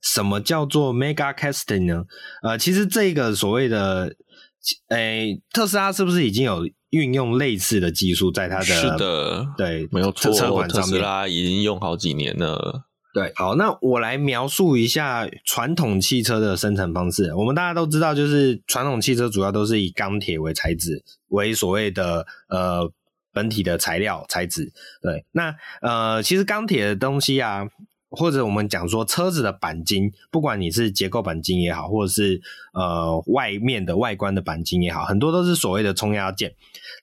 [0.00, 2.04] 什么叫做 Mega Casting 呢？
[2.42, 4.16] 呃，其实这个所谓的，
[4.88, 4.96] 诶、
[5.32, 8.64] 欸，特斯拉是不是已经有运用类似的技术在它的？
[8.64, 12.84] 是的，对，没有错，车款上面，特斯拉已经用好几年了。
[13.12, 17.34] 对，好，那我来描述一下传统汽车的生产方式。
[17.34, 22.92] 我们大家都知道，就是传统汽车主要都是以钢铁为材质，为所谓的呃。
[23.34, 24.72] 本体的材料材质，
[25.02, 27.66] 对，那呃，其实钢铁的东西啊，
[28.14, 32.40] 或者我们讲说车子的钣金，不管你是结构钣金也好，或者是
[32.72, 36.54] 呃外面的外观的钣金也好，很多都是所谓的冲压件。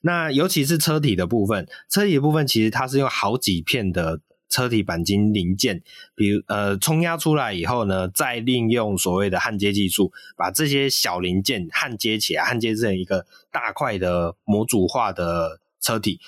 [0.02, 5.82] 那尤其是车体的部分，车体的部分其实它是用好几片的车体钣金零件，
[6.14, 15.60] 比如呃冲压出来以后呢，再利用所谓的焊接技术，把这些小零件焊接起来，焊接成一个大块的模组化的。
[15.82, 16.18] 车体，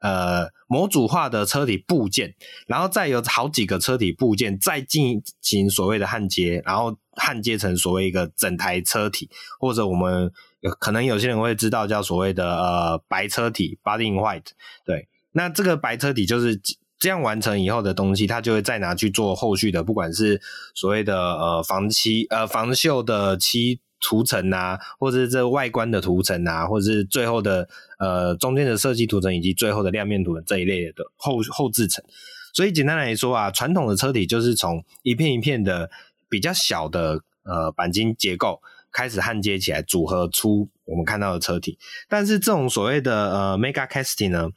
[0.00, 2.34] 呃，模组化的车体部件，
[2.66, 14.50] 然后再有好几个车体部件，再进行所谓的焊接，然后焊接成所谓一个整台车体，或者我们有可能有些人会知道叫所谓的呃白车体 （body white）。
[14.84, 16.60] 对，那这个白车体就是
[16.98, 20.40] 这样完成以后的东西，它就会再拿去做后续的，不管是
[20.74, 23.80] 所谓的呃防漆、呃防锈的漆。
[24.00, 32.04] 涂层啊，或者是这外观的涂层啊，或者是最后的呃中间的设计涂层，以及最后的亮面涂层这一类的后后制层。
[32.52, 35.90] 所以简单来说啊，传统的车体就是从一片一片的
[36.28, 41.78] 比较小的呃钣金结构开始焊接起来，组合出我们看到的车体。
[42.08, 44.48] 但是这种所谓的呃 Mega Casting 呢，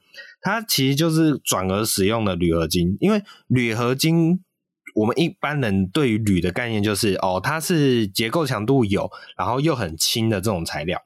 [0.42, 4.44] 它其实就是转而使用了铝合金，因为铝合金。
[4.96, 11.02] 我们一般人对于铝的概念就是，哦，它是结构强度有，然后又很轻的这种材料。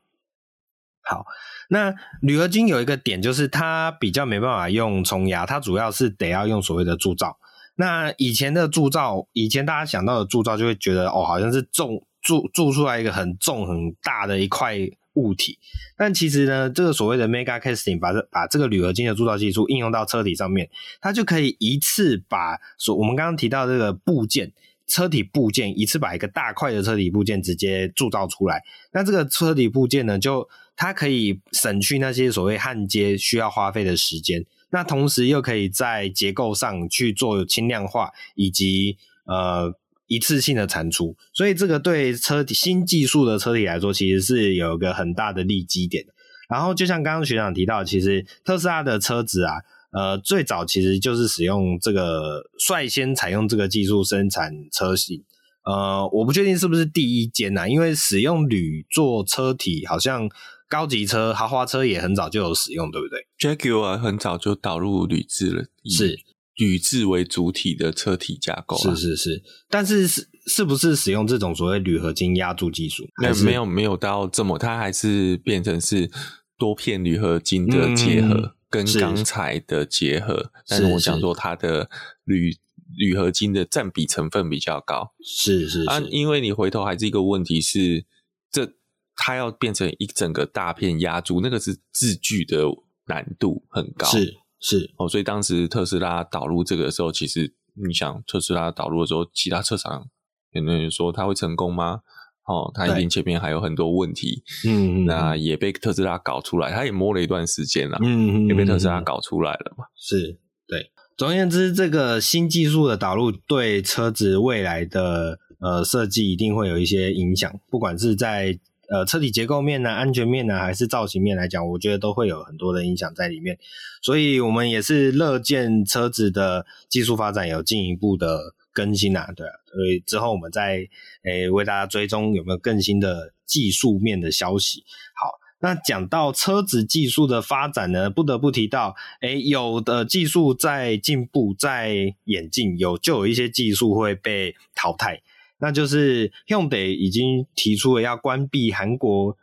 [1.01, 1.25] 好，
[1.69, 7.37] 那铝合金有一个点就是它比较没办法用冲压，它主要是得要用所谓的铸造。
[7.75, 14.77] 那以前的铸造，以前大家想到的铸造就会觉得，哦，好像是重铸铸出来一个很重很大的一块。
[15.15, 15.57] 物体，
[15.97, 20.69] 但其实呢，这个所谓的 Mega Casting 把这把这个铝合金的铸造技术应用到车体上面，
[21.01, 24.51] 它就可以一次把所我们刚刚提到这个部件，
[24.87, 28.61] 车体部件一次把一个大块的车体部件直接铸造出来。
[28.93, 39.73] 那这个车体部件呢，就它可以省去那些所谓焊接需要花费的时间，那同时又可以在结构上去做轻量化以及呃。
[40.07, 46.05] 一次性的产出，所以这个对车体新技术的车体来说，其实是有一个很大的利基点。
[46.47, 49.53] 然后，就像刚刚学长提到，其实特斯拉的车子啊，
[49.91, 55.23] 呃，最早其实就是使用这个率先采用这个技术生产车型。
[55.63, 60.29] 呃，我不确定是不是第一间呐，因为使用铝做车体，好像
[60.69, 66.19] 高级车、豪华车也很早就有使用，对不对？Jaguar 很早就导入铝制了，是。
[66.55, 73.07] 铝制为主体的车体架构，是是是，但是是是不是使用这种所谓铝合金压铸技术？
[73.21, 76.09] 没有没有没有到这么，它还是变成是
[76.57, 80.37] 多片铝合金的结合，嗯、跟钢材的结合。
[80.37, 81.89] 是但是我想说，它的
[82.23, 82.55] 铝
[82.97, 85.89] 铝合金的占比成分比较高，是是是。
[85.89, 88.05] 啊，因为你回头还是一个问题是，
[88.49, 88.71] 这
[89.17, 92.63] 它要变成一整个大片压铸，那个是制具的
[93.07, 94.37] 难度很高，是。
[94.67, 97.53] 是哦，所以当时特斯拉导入这个的时候，其实
[97.85, 100.07] 你想特斯拉导入的时候，其他车厂
[100.53, 101.99] 有没有人说它会成功吗？
[102.47, 109.85] 哦，它一定前面还有很多问题，嗯，那也被特斯拉搞出来，它也摸了一段时间了，嗯，也被特斯拉搞出来了嘛。
[109.95, 110.91] 是，对。
[111.15, 118.59] 总而言之，这个新技术的导入对车子未来的呃设计一定会有一些影响，不管是在。
[118.89, 123.57] 呃，车体结构面呢、安全面呢，还是造型面来讲，我觉得都会有很多的影响在里面。
[124.01, 130.87] 所以，我们也是乐见车子的技术发展有进一步的更新啊，对啊，所以之后我们再
[131.23, 134.83] 诶、为大家追踪有没有更新的技术面的消息。
[135.15, 145.21] 好，那讲到车子技术的发展呢，不得不提到，诶、有的技术在进步，在演进，有就有一些技术会被淘汰，
[145.57, 149.37] 那就是 Hyundai 已经提出了要关闭韩国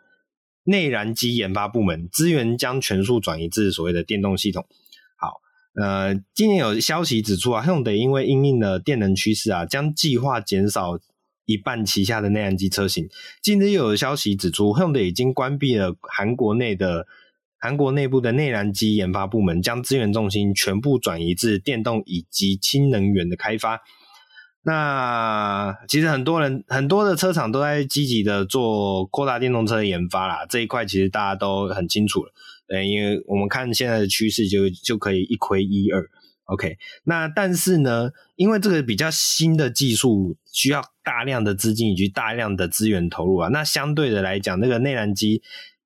[0.64, 4.66] 内燃机研发部门，资源将全数转移至所谓的电动系统。
[5.16, 5.40] 好
[5.74, 11.00] 呃，今年有消息指出啊，Hyundai 因为因应了电能趋势啊，将计划减少
[11.46, 13.08] 一半旗下的内燃机车型。
[13.42, 17.06] 近日又有消息指出，Hyundai 已经关闭了韩国内的
[17.58, 23.80] 韩国内部的内燃机研发部门，将资源重心全部转移至电动以及氢能源的开发。
[24.64, 32.32] 那其实很多人很多的车厂都在积极的做扩大电动车的研发啦，这一块其实大家都很清楚了。
[32.68, 36.08] 对，因为我们看现在的趋势，就就可以一窥一二。
[36.44, 43.48] OK，那但是呢，因为这个比较新的技术，需要大量的资金以及大量的资源投入啊。
[43.48, 45.42] 那相对的来讲，那个内燃机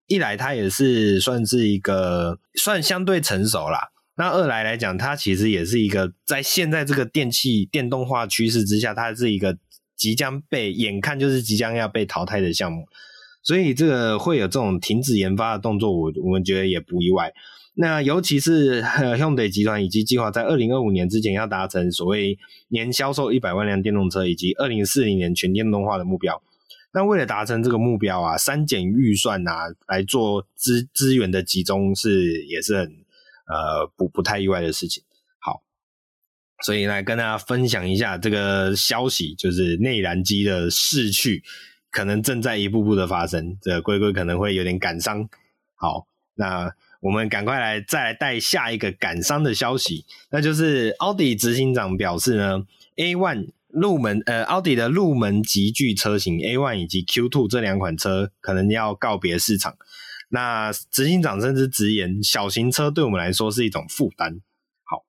[0.07, 3.91] 一来它也是算是一个算相对成熟啦。
[4.19, 9.59] 那二来来讲，它其实也是一个在现在这个电气电动化趋势之下，它是一个
[9.95, 12.87] 即将被眼看就是即将要被淘汰的项目。
[13.43, 17.33] 所以这个会有这种停止研发的动作，我我们觉得也不意外。
[17.75, 26.43] 那尤其是 Hyundai 集团以及计划在二零二五年之前要达成所谓年销售一百万辆电动车，以及二零四零年全电动化的目标。
[26.95, 32.91] 那为了达成这个目标啊，删减预算啊，来做资资源的集中是也是很
[33.47, 35.03] 呃不不太意外的事情。
[35.39, 35.63] 好，
[36.65, 41.43] 所以来跟大家分享一下这个消息，就是内燃机的逝去。
[41.91, 45.27] 可能正在一步步的发生，这龟龟可能会有点感伤。
[45.77, 59.77] 好，那我们赶快来再来带下一个感伤的消息，那就是奥迪执行长表示呢，A one 入门呃，奥迪的入门级距车型 A1 以及 Q2 这两款车可能要告别市场。
[60.29, 64.41] 那执行长甚至直言，小型车对我们来说是一种负担。
[64.85, 65.05] 好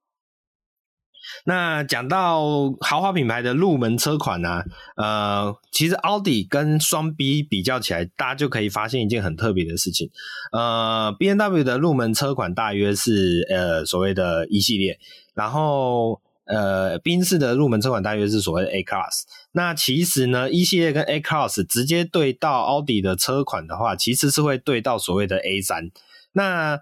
[1.45, 4.63] 那讲到豪华品牌的入门车款呢、
[4.95, 10.10] 呃，其实奥迪跟双 B 比较起来，大家就可以发现一件很特别的事情。
[10.51, 14.99] 呃，B N W 的入门车款大约是呃所谓的 E 系列，
[15.34, 19.23] 然后呃宾士的入门车款大约是所谓的 A Class。
[19.57, 25.89] 那其实呢，E 系列跟 A Class 直接对到奥迪的车款的话，其实是会对到所谓的 A 三。
[26.33, 26.79] 那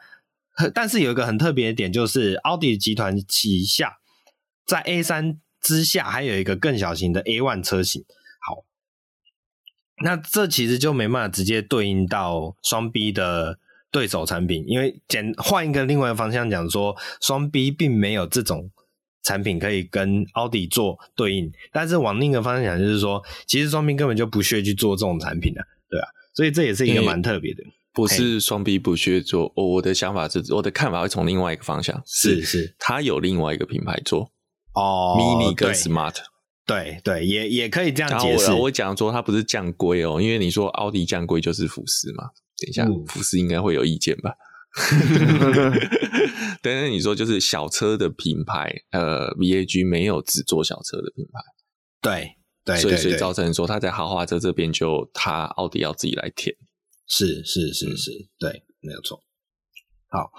[0.73, 3.99] 但是有一个很特别的点，就是奥迪集团旗下。
[4.65, 8.03] 在 A 三之下，还有一个更小型的 A one 车型。
[8.41, 8.65] 好，
[10.03, 13.57] 那这其实就没办法直接对应到双 B 的
[13.89, 18.69] 对手产品，因为简换一个另外一个方向讲说，双 B 并没有这种
[19.25, 21.51] 产品可以跟奥迪做对应。
[21.73, 27.61] 但是往另一个方向讲，就是说，其实双 B 根本就不屑去做这种产品的，对啊，所以这也是一个蛮特别的。
[27.93, 34.31] 不是双 B 不屑做，哦，我的想法是，我的看法会从另外一个方向，是是，他有另外一个品牌做。
[34.73, 36.15] 哦，mini 跟 smart，
[36.65, 38.51] 对对，也也可以这样解释。
[38.51, 42.25] 我讲说它不是降规哦，因为你说奥迪降规就是福斯嘛。
[42.57, 44.31] 等一下，嗯、福斯应该会有意见吧？
[46.61, 51.39] 但是你说就是小车的品牌，呃，VAG 没有只做小车的品牌，
[52.01, 56.55] 对对，所以所以造成说他在豪华车这边就他奥迪要自己来填，
[57.07, 59.21] 是是是是，嗯、对，没有错。
[60.09, 60.31] 好。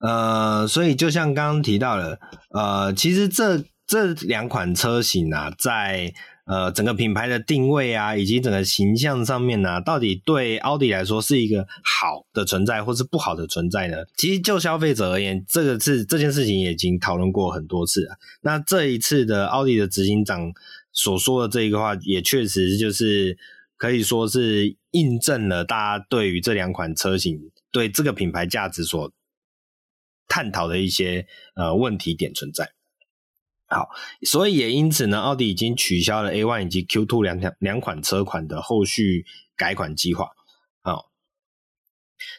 [0.00, 2.18] 呃，所以就像刚刚提到了，
[2.50, 6.12] 呃，其实这这两款车型啊，在
[6.46, 13.96] 呃整个品牌的定位啊，以及整个形象上面呢、到底对奥迪来说是一个好的存在，或是不好的存在呢？
[14.16, 18.16] 其实就消费者而言，这个是这件事情已经讨论过很多次了。
[18.42, 20.52] 那这一次的奥迪的执行长
[20.92, 23.38] 所说的这一个话，也确实就是
[23.76, 27.38] 可以说是印证了大家对于这两款车型
[27.72, 29.12] 对这个品牌价值所。
[30.26, 32.72] 探讨的一些呃问题点存在，
[33.66, 33.88] 好，
[34.22, 39.24] 所以也因此呢，奥迪已经取消了 A1 以及 Q two 两两两款车款的后续
[39.56, 40.28] 改款计划。
[40.82, 41.06] 好，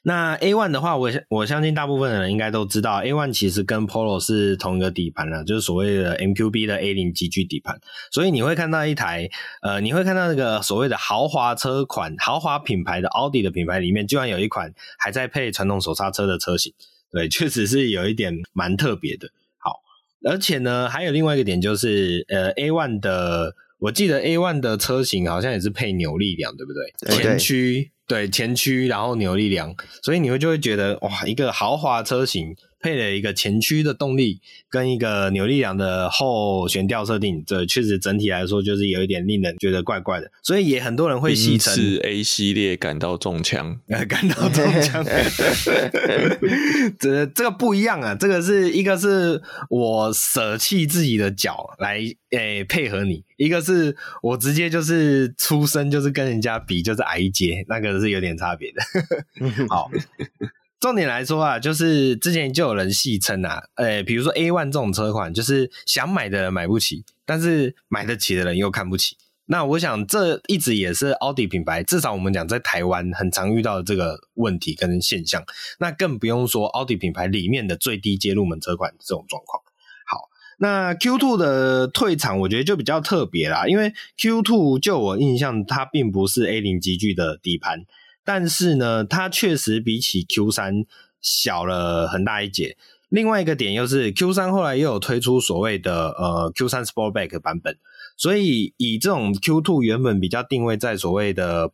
[0.04, 9.30] 那 A1 的话，我我相信大部分的人应该都知道，A1 其实跟 Polo 是同一个底盘了，就是所谓的 MQB 的 A 零级距底盘，所以你会看到一台
[9.62, 16.74] 呃，你会看到那个所谓的豪华车款、豪华品牌的奥迪的品牌里面，居然有一款还在配传统手刹车的车型。
[17.12, 19.30] 对，确实是有一点蛮特别的。
[20.26, 27.16] 好，而且呢，还有另外一个点就是，呃，A one 的，我记得 A one 的车型好像也是配扭力梁，对不对？
[27.16, 32.56] 对前驱，对前驱，然后扭力梁，所以你会就会觉得，哇，一个豪华车型
[32.86, 45.04] 配了一个前驱的动力跟一个扭力梁的后悬吊设定，这确实整体来说就是有一点令人觉得怪怪的，所以也很多人会戏称是 A 系列感到中枪， 感到中枪，
[47.00, 51.98] 这这个不一样啊，这个是一个是我舍弃自己的脚来
[52.30, 58.84] 诶、欸、配合你，一个是我直接就是出生就是跟人家比就是矮一截，那个是有点差别的。
[59.70, 59.90] 好。
[60.86, 69.18] 重点来说啊，就是之前就有人戏称啊，呃，比如说 A1 这种车款，就是想买的人买不起，但是买得起的人又看不起。
[69.48, 75.44] 那我想这一直也是奥迪品牌，至少我们讲在台湾很常遇到的这个问题跟现象。
[75.80, 79.64] 那更不用说奥迪品牌里面的最低阶入门车款这种状况。
[80.06, 80.30] 好，
[80.60, 87.86] 那 Q2 的退场，我觉得就比较特别啦，因为 Q2 就我印象，它并不是 A0 级距的底盘。
[88.26, 90.84] 但是呢，它确实比起 Q 三
[91.22, 92.76] 小了很大一截。
[93.10, 97.78] 另外一个点又是 Q 三后来又有推出所谓的呃 Q 三 Sportback 版本，
[98.18, 101.72] 所以以这种 Q two 原本比较定位在所谓的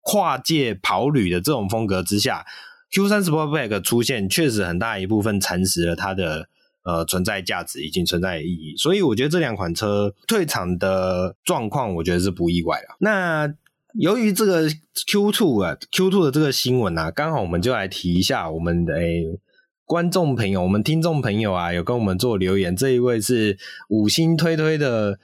[0.00, 2.46] 跨界跑旅的这种风格之下
[2.90, 6.48] ，Q 三 Sportback 出现确实很大一部分蚕食了它的
[6.84, 8.74] 呃存在价值以及存在意义。
[8.78, 12.96] 所以我觉得这两款车退场的状况，我觉得是不意外了。
[12.98, 13.54] 那
[13.98, 14.68] 由于这个
[15.06, 19.40] Q two 啊，Q two 的这个新闻啊，刚好我们就来提一下我们的诶、欸、
[19.84, 22.76] 观众朋友，我们听众朋友啊，有跟我们做留言。
[22.76, 25.18] 这一位是五星推推的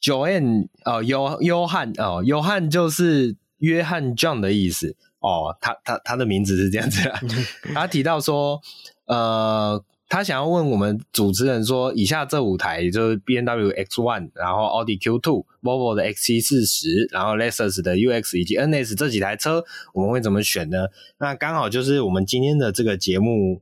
[0.00, 7.20] Joanne 哦，约约翰哦，约翰就是约翰 John 的意思哦，他他他的名字是这样子啊，
[7.74, 8.60] 他提到说
[9.06, 9.84] 呃。
[10.08, 20.86] 他想要问我们主持人说，以下这五台就是 BMW X1，然后奥迪 Q2、Volvo 的 XC40，然后 Lexus 的 UX 以及 NS 这几台车，我们会怎么选呢？
[21.18, 23.60] 那刚好就是我们今天的这个节目，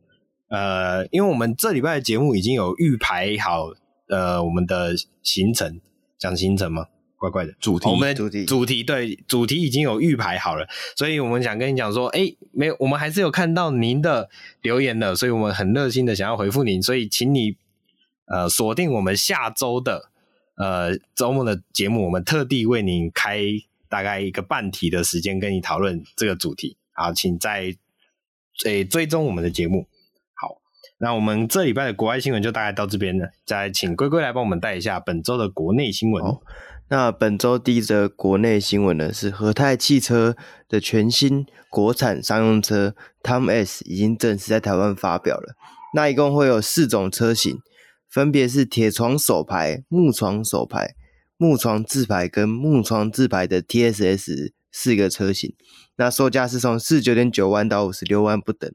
[0.48, 3.68] 呃，因为我们这礼拜的节目已经有预排好，
[4.08, 5.80] 呃，我们的行程，
[6.18, 6.86] 讲行程吗？
[7.24, 14.28] 怪怪的主题，我们主题主题对主题已经有预排好了，所以我们想跟你讲说，哎、欸，没有，我们还是有看到您的
[14.60, 17.56] 留言的，所以我们很热心的想要回复您，所以请你
[18.26, 20.10] 呃锁定我们下周的
[20.56, 23.40] 呃周末的节目，我们特地为您开
[23.88, 27.74] 大概一个半题的时间跟你讨论这个主题，好，请在
[28.54, 29.86] 追追踪我们的节目。
[30.34, 30.58] 好，
[30.98, 36.22] 那我们这礼拜的国外新闻就大概到这边了，再请龟龟来帮我们带一下本周的国内新闻。
[36.22, 36.42] 哦
[36.96, 40.36] 那本周第一则国内新闻呢，是和泰汽车
[40.68, 45.56] 的全新国产商用车 Tom S 已经正式在台湾发表了。
[45.92, 47.58] 那一共会有四种车型，
[48.08, 50.94] 分别是铁床手排、木床手排、
[51.36, 55.52] 木床自排跟木床自排的 TSS 四个车型。
[55.96, 58.72] 那售价是从四十九点九万到五十六万不等。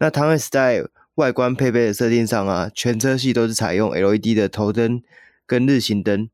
[0.00, 0.84] 那 Tom S 在
[1.14, 5.00] 外观配备的设定上啊，全车系都是采用 LED 的头灯
[5.46, 6.28] 跟日行灯。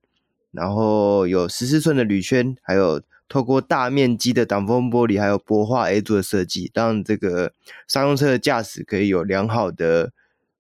[0.54, 7.52] 然后有十四寸的铝圈，还有透过大面积的挡风玻璃，还有薄化 A 柱的设计，让这个
[7.88, 10.12] 商用车的驾驶可以有良好的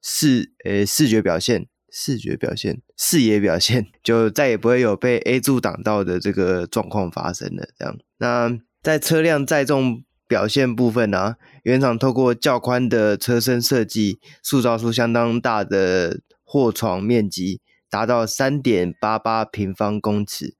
[0.02, 7.68] 视呃视觉表现、视觉表现、视野表现， 就再也不会有被 A 柱挡到的这个状况发生了。
[7.78, 17.60] 这样，那在车辆载重表现部分呢、原厂透过较宽的车身设计，塑造出相当大的货床面积。
[17.94, 20.56] 达到三点八八平方公尺。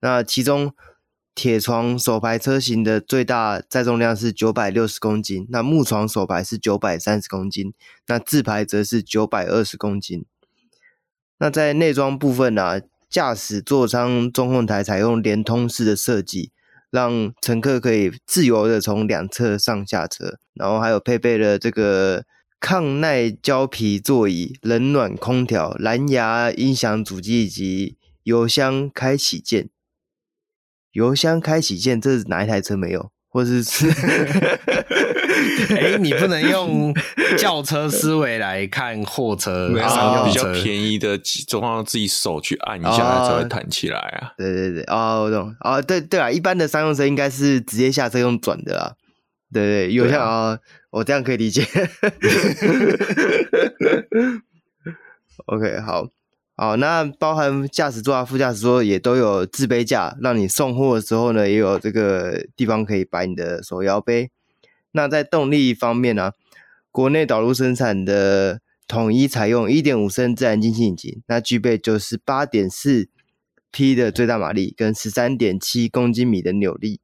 [0.00, 0.74] 那其中
[1.34, 7.74] 铁床手排车型的最大载重量是九百六十公斤，那木床手排是九百三十公斤，
[8.06, 10.24] 那自排则是九百二十公斤。
[11.36, 16.52] 那在内装部分呢、啊，驾驶座舱中控台采用连通式的设计，
[16.90, 22.24] 让乘客可以自由的从两侧上下车，然后还有配备了这个。
[22.62, 29.68] 抗耐胶皮座椅、冷暖空调、蓝牙音响主机以及油箱开启键。
[30.92, 33.10] 油箱开启键，这是哪一台车没有？
[33.28, 33.90] 或者是？
[35.74, 36.94] 哎， 你不能用
[37.36, 44.34] 轿车思维来看货车，没有比较便宜的，总要自己手去按一下，它才会弹起来啊。
[44.38, 45.52] 对对对，哦，我懂。
[45.62, 48.94] 哦，对对啊，一般的商用车应该是直接下车用转的啦。
[49.52, 50.58] 对对，油箱啊。
[50.92, 51.66] 我这样可以理解。
[55.46, 56.06] OK， 好，
[56.54, 64.30] 好，那包含驾驶座啊、副驾驶座也都有置杯架，让你送货的时候呢，也有这个地方可以摆你的手摇杯。
[64.90, 66.32] 那在动力方面呢、啊，
[66.90, 73.08] 国内导入生产的统一采用1.5升自然进气引擎，那具备就是8.4
[73.70, 77.00] 匹的最大马力跟13.7公斤米的扭力，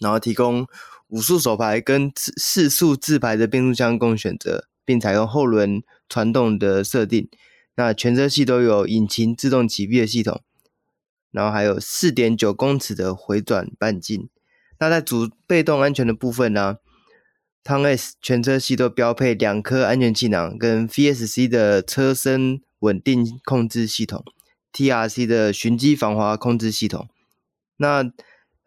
[0.00, 0.66] 然后提供。
[1.10, 7.28] 五速手排跟四四速自排的变速箱供选择，并采用后轮传动的设定。
[7.76, 10.42] 那全车系都有引擎自动启闭的系统，
[11.30, 14.28] 然后还有四点九公尺的回转半径。
[14.78, 16.76] 那在主被动安全的部分呢
[17.64, 24.24] tons 全车系都标配两颗安全气囊，跟 VSC 的车身稳定控制系统
[24.72, 27.08] ，TRC 的循迹防滑控制系统。
[27.76, 28.10] 那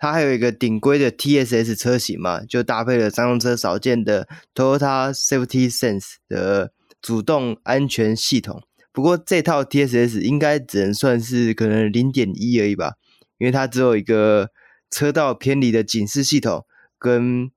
[0.03, 8.61] 它还有一个顶规的 TSS 车型嘛，就搭配了商用车少见的 Toyota Safety Sense 的主动安全系统。
[8.91, 12.95] 不过这套 TSS 应该只能算是可能零点一而已吧，
[13.37, 14.49] 因为它只有一个
[14.91, 16.65] 车道偏离的警示系统，
[16.99, 17.49] 跟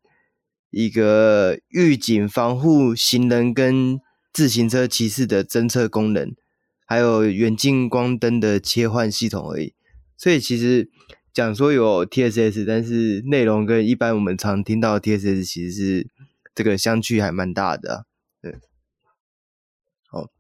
[0.71, 3.99] 一个预警防护行人跟
[4.33, 6.33] 自行车骑士的侦测功能，
[6.87, 9.75] 还有远近光灯的切换系统而已。
[10.17, 10.89] 所以其实。
[11.37, 16.07] 讲说有 TSS，但是内容跟一般我们常听到 TSS 其实是
[16.55, 18.03] 这个相距还蛮大的啊。
[18.41, 18.55] 对，
[20.09, 20.31] 好，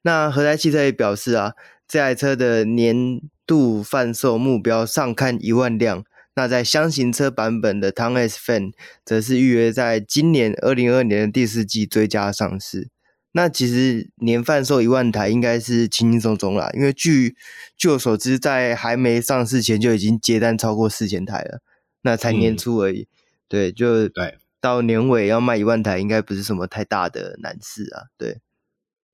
[0.00, 1.52] 那和泰汽车也表示啊，
[1.86, 6.02] 这台车的年度贩售目标上看一万辆。
[6.34, 8.72] 那在厢型车版本的 Town S Fan
[9.04, 12.88] 则是预约在今年二零二二年的第四季追加上市。
[13.32, 17.36] 那其实年贩售一万台应该是轻轻松松啦，因为据
[17.76, 21.60] 据我所知，在还没上市前就已经接单超过四千台了，
[22.02, 23.02] 那才年初而已。
[23.02, 23.06] 嗯、
[23.46, 28.08] 对，就对，到年尾要卖一万台，应该不是什么太大的难事啊。
[28.16, 28.38] 对，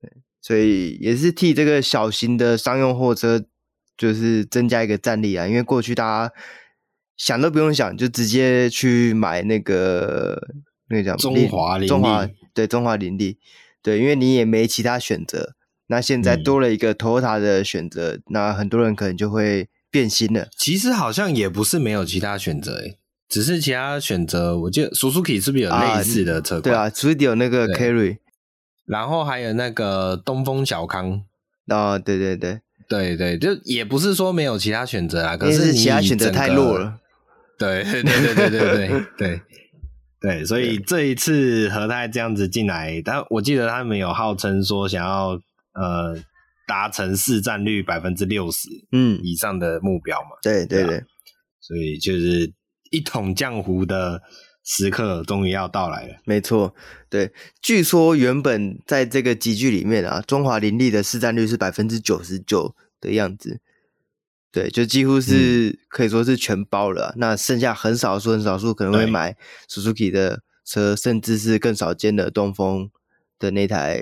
[0.01, 0.11] 对，
[0.41, 3.43] 所以也是替这个小型的商用货车，
[3.97, 5.45] 就是增加一个战力啊。
[5.45, 6.33] 因为过去大家
[7.17, 10.41] 想都不用想，就直接去买那个
[10.87, 13.37] 那个叫中华中华对中华林立。
[13.85, 15.53] 对，因为你也没其他选择，
[15.89, 20.47] 那现在多了一个 Toyota 的选择，嗯，那很多人可能就会变心了。
[20.57, 22.97] 其实好像也不是没有其他选择，诶，
[23.29, 26.59] 只是其他选择，我记得 Suzuki 是不是有类似的车款？
[26.59, 28.17] 啊对啊，Suzuki 有那个 Carry，
[28.87, 31.21] 然后还有那个东风小康。
[31.67, 36.97] 哦，对对对对对，就也不是说没有其他选择啊，可是你其他选择太弱了。
[37.59, 38.59] 对 对对对对
[38.89, 39.41] 对对。
[40.25, 45.39] 对所以这一次和泰这样子进来，但我记得他们有号称说想要
[45.73, 46.17] 呃
[46.65, 50.29] 达成市占率百分之六十嗯以上的目标嘛。
[50.37, 51.03] 嗯、对对对，
[51.59, 52.51] 所以就是
[52.89, 54.23] 一统江湖的
[54.63, 56.15] 时刻终于要到来了。
[56.25, 56.73] 没错，
[57.07, 63.61] 对，据说原本在这个集聚里面啊，中华林立的市占率是百分之九十九的样子。
[64.55, 67.19] 对，就几乎是可以说是全包了，啊嗯。
[67.19, 69.35] 那剩下很少数、很少数可能会买
[69.69, 72.89] Suzuki 的车，甚至是更少见的东风
[73.37, 74.01] 的那台，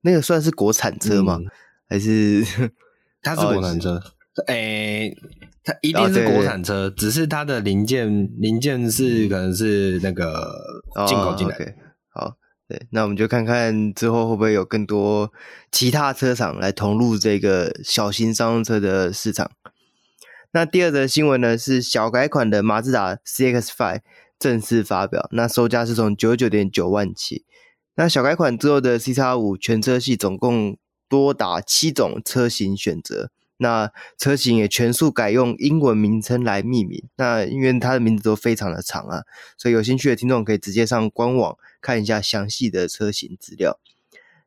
[0.00, 1.38] 那个算是国产车吗？
[1.40, 1.46] 嗯、
[1.88, 2.44] 还是
[3.22, 4.02] 它是国产车？
[4.48, 5.16] 诶、欸，
[5.62, 10.52] 它一定是国产车，哦，只是它的零件零件是可能是那个
[11.06, 11.74] 进口进来的，哦 okay。
[12.08, 12.36] 好，
[12.66, 15.32] 对，那我们就看看之后会不会有更多
[15.70, 19.48] 其他车厂来投入这个小型商用车的市场。
[20.54, 24.00] 那第二则新闻呢，是小改款的马自达 CX-5
[24.38, 27.44] 正式发表，那售价是从九十九点九万起。
[27.96, 30.76] 那小改款之后的 CX-5 全车系总共
[31.08, 37.02] 多达七种车型选择，那车型也全数改用英文名称来命名。
[37.16, 39.22] 那因为它的名字都非常的长啊，
[39.58, 43.80] 所以有兴趣的听众可以直接上官网看一下详细的车型资料。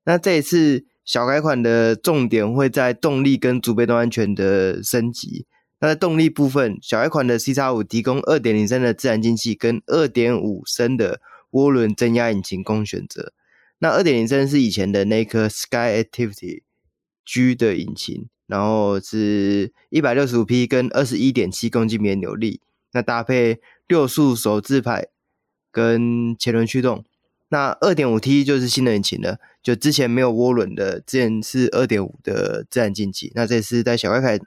[0.06, 5.46] 那这一次小改款的重点会在动力跟主被动安全的升级。
[5.80, 11.22] 那在动力部分，小改款的 CX-5 提供二点零升的自然进气跟二点五升的
[11.52, 13.34] 涡轮增压引擎供选择。
[13.80, 16.64] 那二点零升是以前的那颗 Sky Activity
[17.24, 22.62] G 的引擎，然后是一百六十五匹跟二十一点七公斤米的扭力，
[22.94, 25.08] 那搭配六速手自排
[25.72, 27.06] 跟前轮驱动。
[27.50, 33.32] 那二点五 T 就是新的引擎了，就之前没有涡轮的，之前是二点五的自然进气。
[33.36, 34.40] 那这次在小改款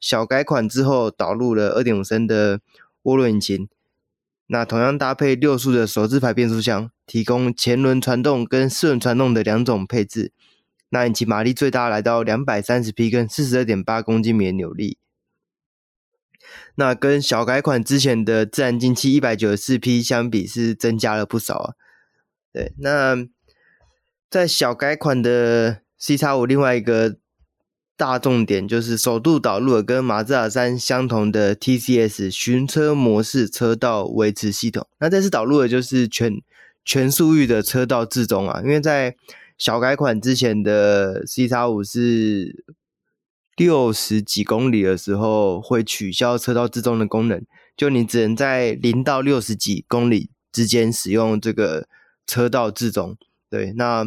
[0.00, 2.60] 小改款之后导入了二点五升的
[3.04, 3.68] 涡轮引擎，
[4.48, 10.32] 那同样搭配六速的手自排变速箱，提供前轮传动跟四轮传动的两种配置。
[10.88, 14.98] 那引擎马力最大来到两百三十匹跟四十二点八公斤米的扭力。
[16.74, 21.74] 那跟小改款之前的自然进气一百九十四匹相比，是增加了不少啊。
[22.58, 23.16] 对，那
[24.28, 27.16] 在小改款的 CX-5，另外一个
[27.96, 34.88] 大重点就是首度导入了跟马自达三相同的 TCS 巡车模式车道维持系统。
[34.98, 36.42] 那这次导入的就是全
[36.84, 39.14] 全速域的车道置中啊，因为在
[39.56, 42.64] 小改款之前的 CX-5 是
[43.56, 47.40] 六十几公里的时候会取消车道置中的功能，
[47.76, 51.86] 就你只能在零到六十几公里之间使用这个。
[52.28, 53.16] 车道自中，
[53.48, 54.04] 对，那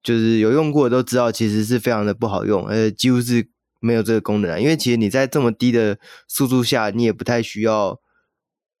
[0.00, 3.48] 就是有用过的都知道，其实是非常的不好用，呃，几乎是
[3.80, 4.58] 没有这个功能啊。
[4.58, 5.98] 因为其实你在这么低的
[6.28, 8.00] 速度下，你也不太需要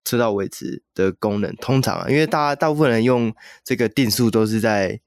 [0.04, 1.52] 车道维持的功能。
[1.56, 5.00] 通常啊，因为大家大部分人用这个定速都是在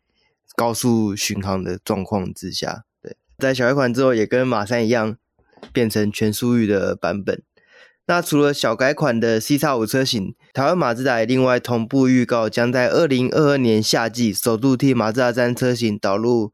[0.56, 2.84] 高速巡航的状况之下。
[3.02, 5.16] 对，在小改款之后，也跟马三一样，
[5.72, 7.42] 变成全速域的版本。
[8.08, 16.52] 那除了小改款的 CX-5 车型，台湾马自达也另外同步预告，将在二零二二年夏季首度替马自达三车型导入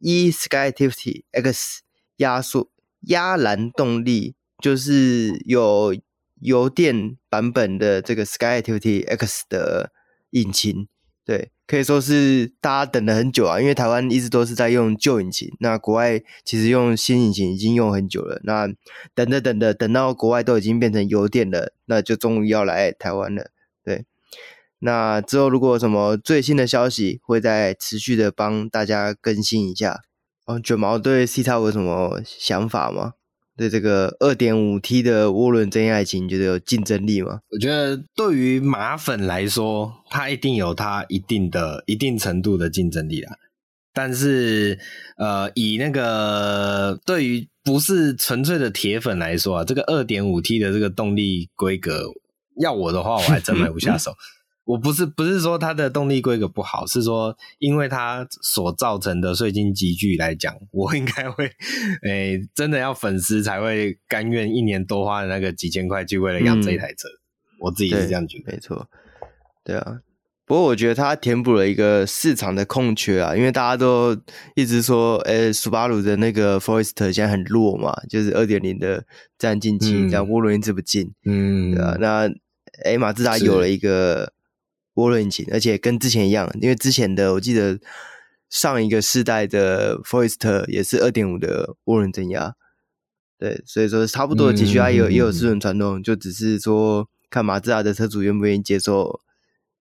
[0.00, 1.82] e-Skyactiv-T X
[2.16, 2.68] 压缩
[3.02, 5.96] 压燃动力，就是有
[6.40, 9.92] 油电版本的这个 Skyactiv-T X 的
[10.30, 10.88] 引擎，
[11.28, 11.50] 对。
[11.66, 18.40] 可以说是大家等了很久啊，因为台湾一直都是在用旧引擎，那国外其实用新引擎已经用很久了。
[18.44, 18.66] 那
[19.14, 23.50] 等着等着，等到国外都已经变成油电了，那就终于要来台湾了。
[23.84, 24.06] 对，
[24.78, 30.00] 那之后如果有什么最新的消息，会再持续的帮大家更新一下。
[30.46, 33.12] 哦，卷毛对 CX-5 有什么想法吗？
[33.58, 37.40] 对这个二点五 T 的涡轮增压引擎，你觉得有竞争力吗？
[37.50, 43.32] 我觉得对于马粉来说，它一定有它一定的、一定程度的竞争力啦。
[43.92, 44.78] 但是，
[45.16, 52.12] 呃，以那个对于不是纯粹的铁粉来说啊，这个二点五 T 的这个动力规格，
[52.60, 54.12] 要我的话，我还真买不下手。
[54.68, 61.46] 我不是不是说它的动力规格不好，是说因为它所造成的税金集聚来讲，我应该会，
[62.02, 67.08] 诶、欸，真的要粉丝才会甘愿一年多花的那个几千块，去为了养这一台车。
[67.08, 68.86] 嗯、我自己是这样觉得，没错。
[69.64, 70.00] 对啊，
[70.44, 74.14] 不过我觉得它填补了一个市场的空缺啊，因为大家都
[74.54, 79.02] 一直说，诶、欸，斯巴鲁的那个 Forester 现在很弱嘛，就是二点零的
[79.38, 82.28] 自进气，这样涡轮一直不进，嗯，对啊，那
[82.84, 84.30] 诶、欸，马自达有了一个。
[84.98, 87.78] 涡轮引擎，而且跟之前一样，因为之前的我记得
[88.50, 92.56] 上一个世代的 Forester 也是二点五的涡轮增压，
[93.38, 99.20] 对，所以说差不多的几驱它也有、嗯、也有四轮传动，就只是说看马自达的车主愿不愿意接受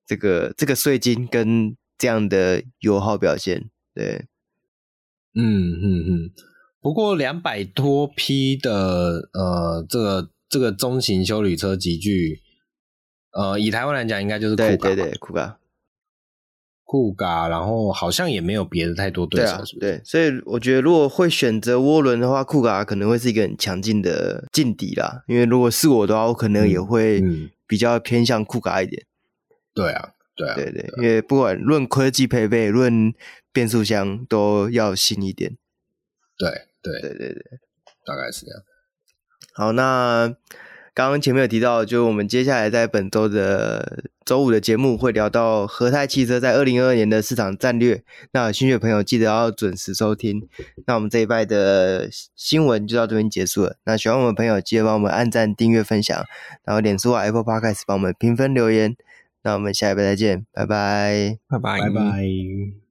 [0.06, 4.28] 这个这个税金跟这样的油耗表现，对，
[5.34, 6.32] 嗯嗯嗯。
[6.80, 12.44] 不过两百多匹的呃这个这个中型休旅车级距。
[13.38, 15.60] 呃，以台湾来讲，应该就是酷咖，对对对，酷咖，
[16.84, 25.24] 酷咖，然后好像也没有别的太多对啊，对，所以我觉得如果会选择涡轮的话，酷咖可能会是一个很强劲的劲敌啦。
[25.28, 27.22] 因为如果是我的话，我可能也会
[27.68, 29.06] 比较偏向酷咖一点。
[29.72, 33.14] 对啊，对啊，对对，因为不管论科技配备，论
[33.54, 35.56] 变速箱都要新一点。
[36.36, 36.50] 对
[36.82, 37.60] 对对对对，
[38.04, 38.64] 大概是这样。
[39.54, 40.36] 好，那。
[40.98, 48.02] 刚刚前面有提到，就我们接下来在本周的周五的节目会聊到和泰汽车在二零二二年的市场战略。
[48.32, 50.50] 那有兴趣的朋友记得要准时收听。
[50.88, 53.76] 那我们这一拜的新闻就到这边结束了。
[53.86, 56.26] 那喜欢我们的朋友记得帮我们按赞、订阅、分享，
[56.64, 58.96] 然后脸书啊 Apple Podcast 帮我们评分留言。
[59.44, 62.87] 那我们下一拜再见，拜拜，拜拜，拜拜。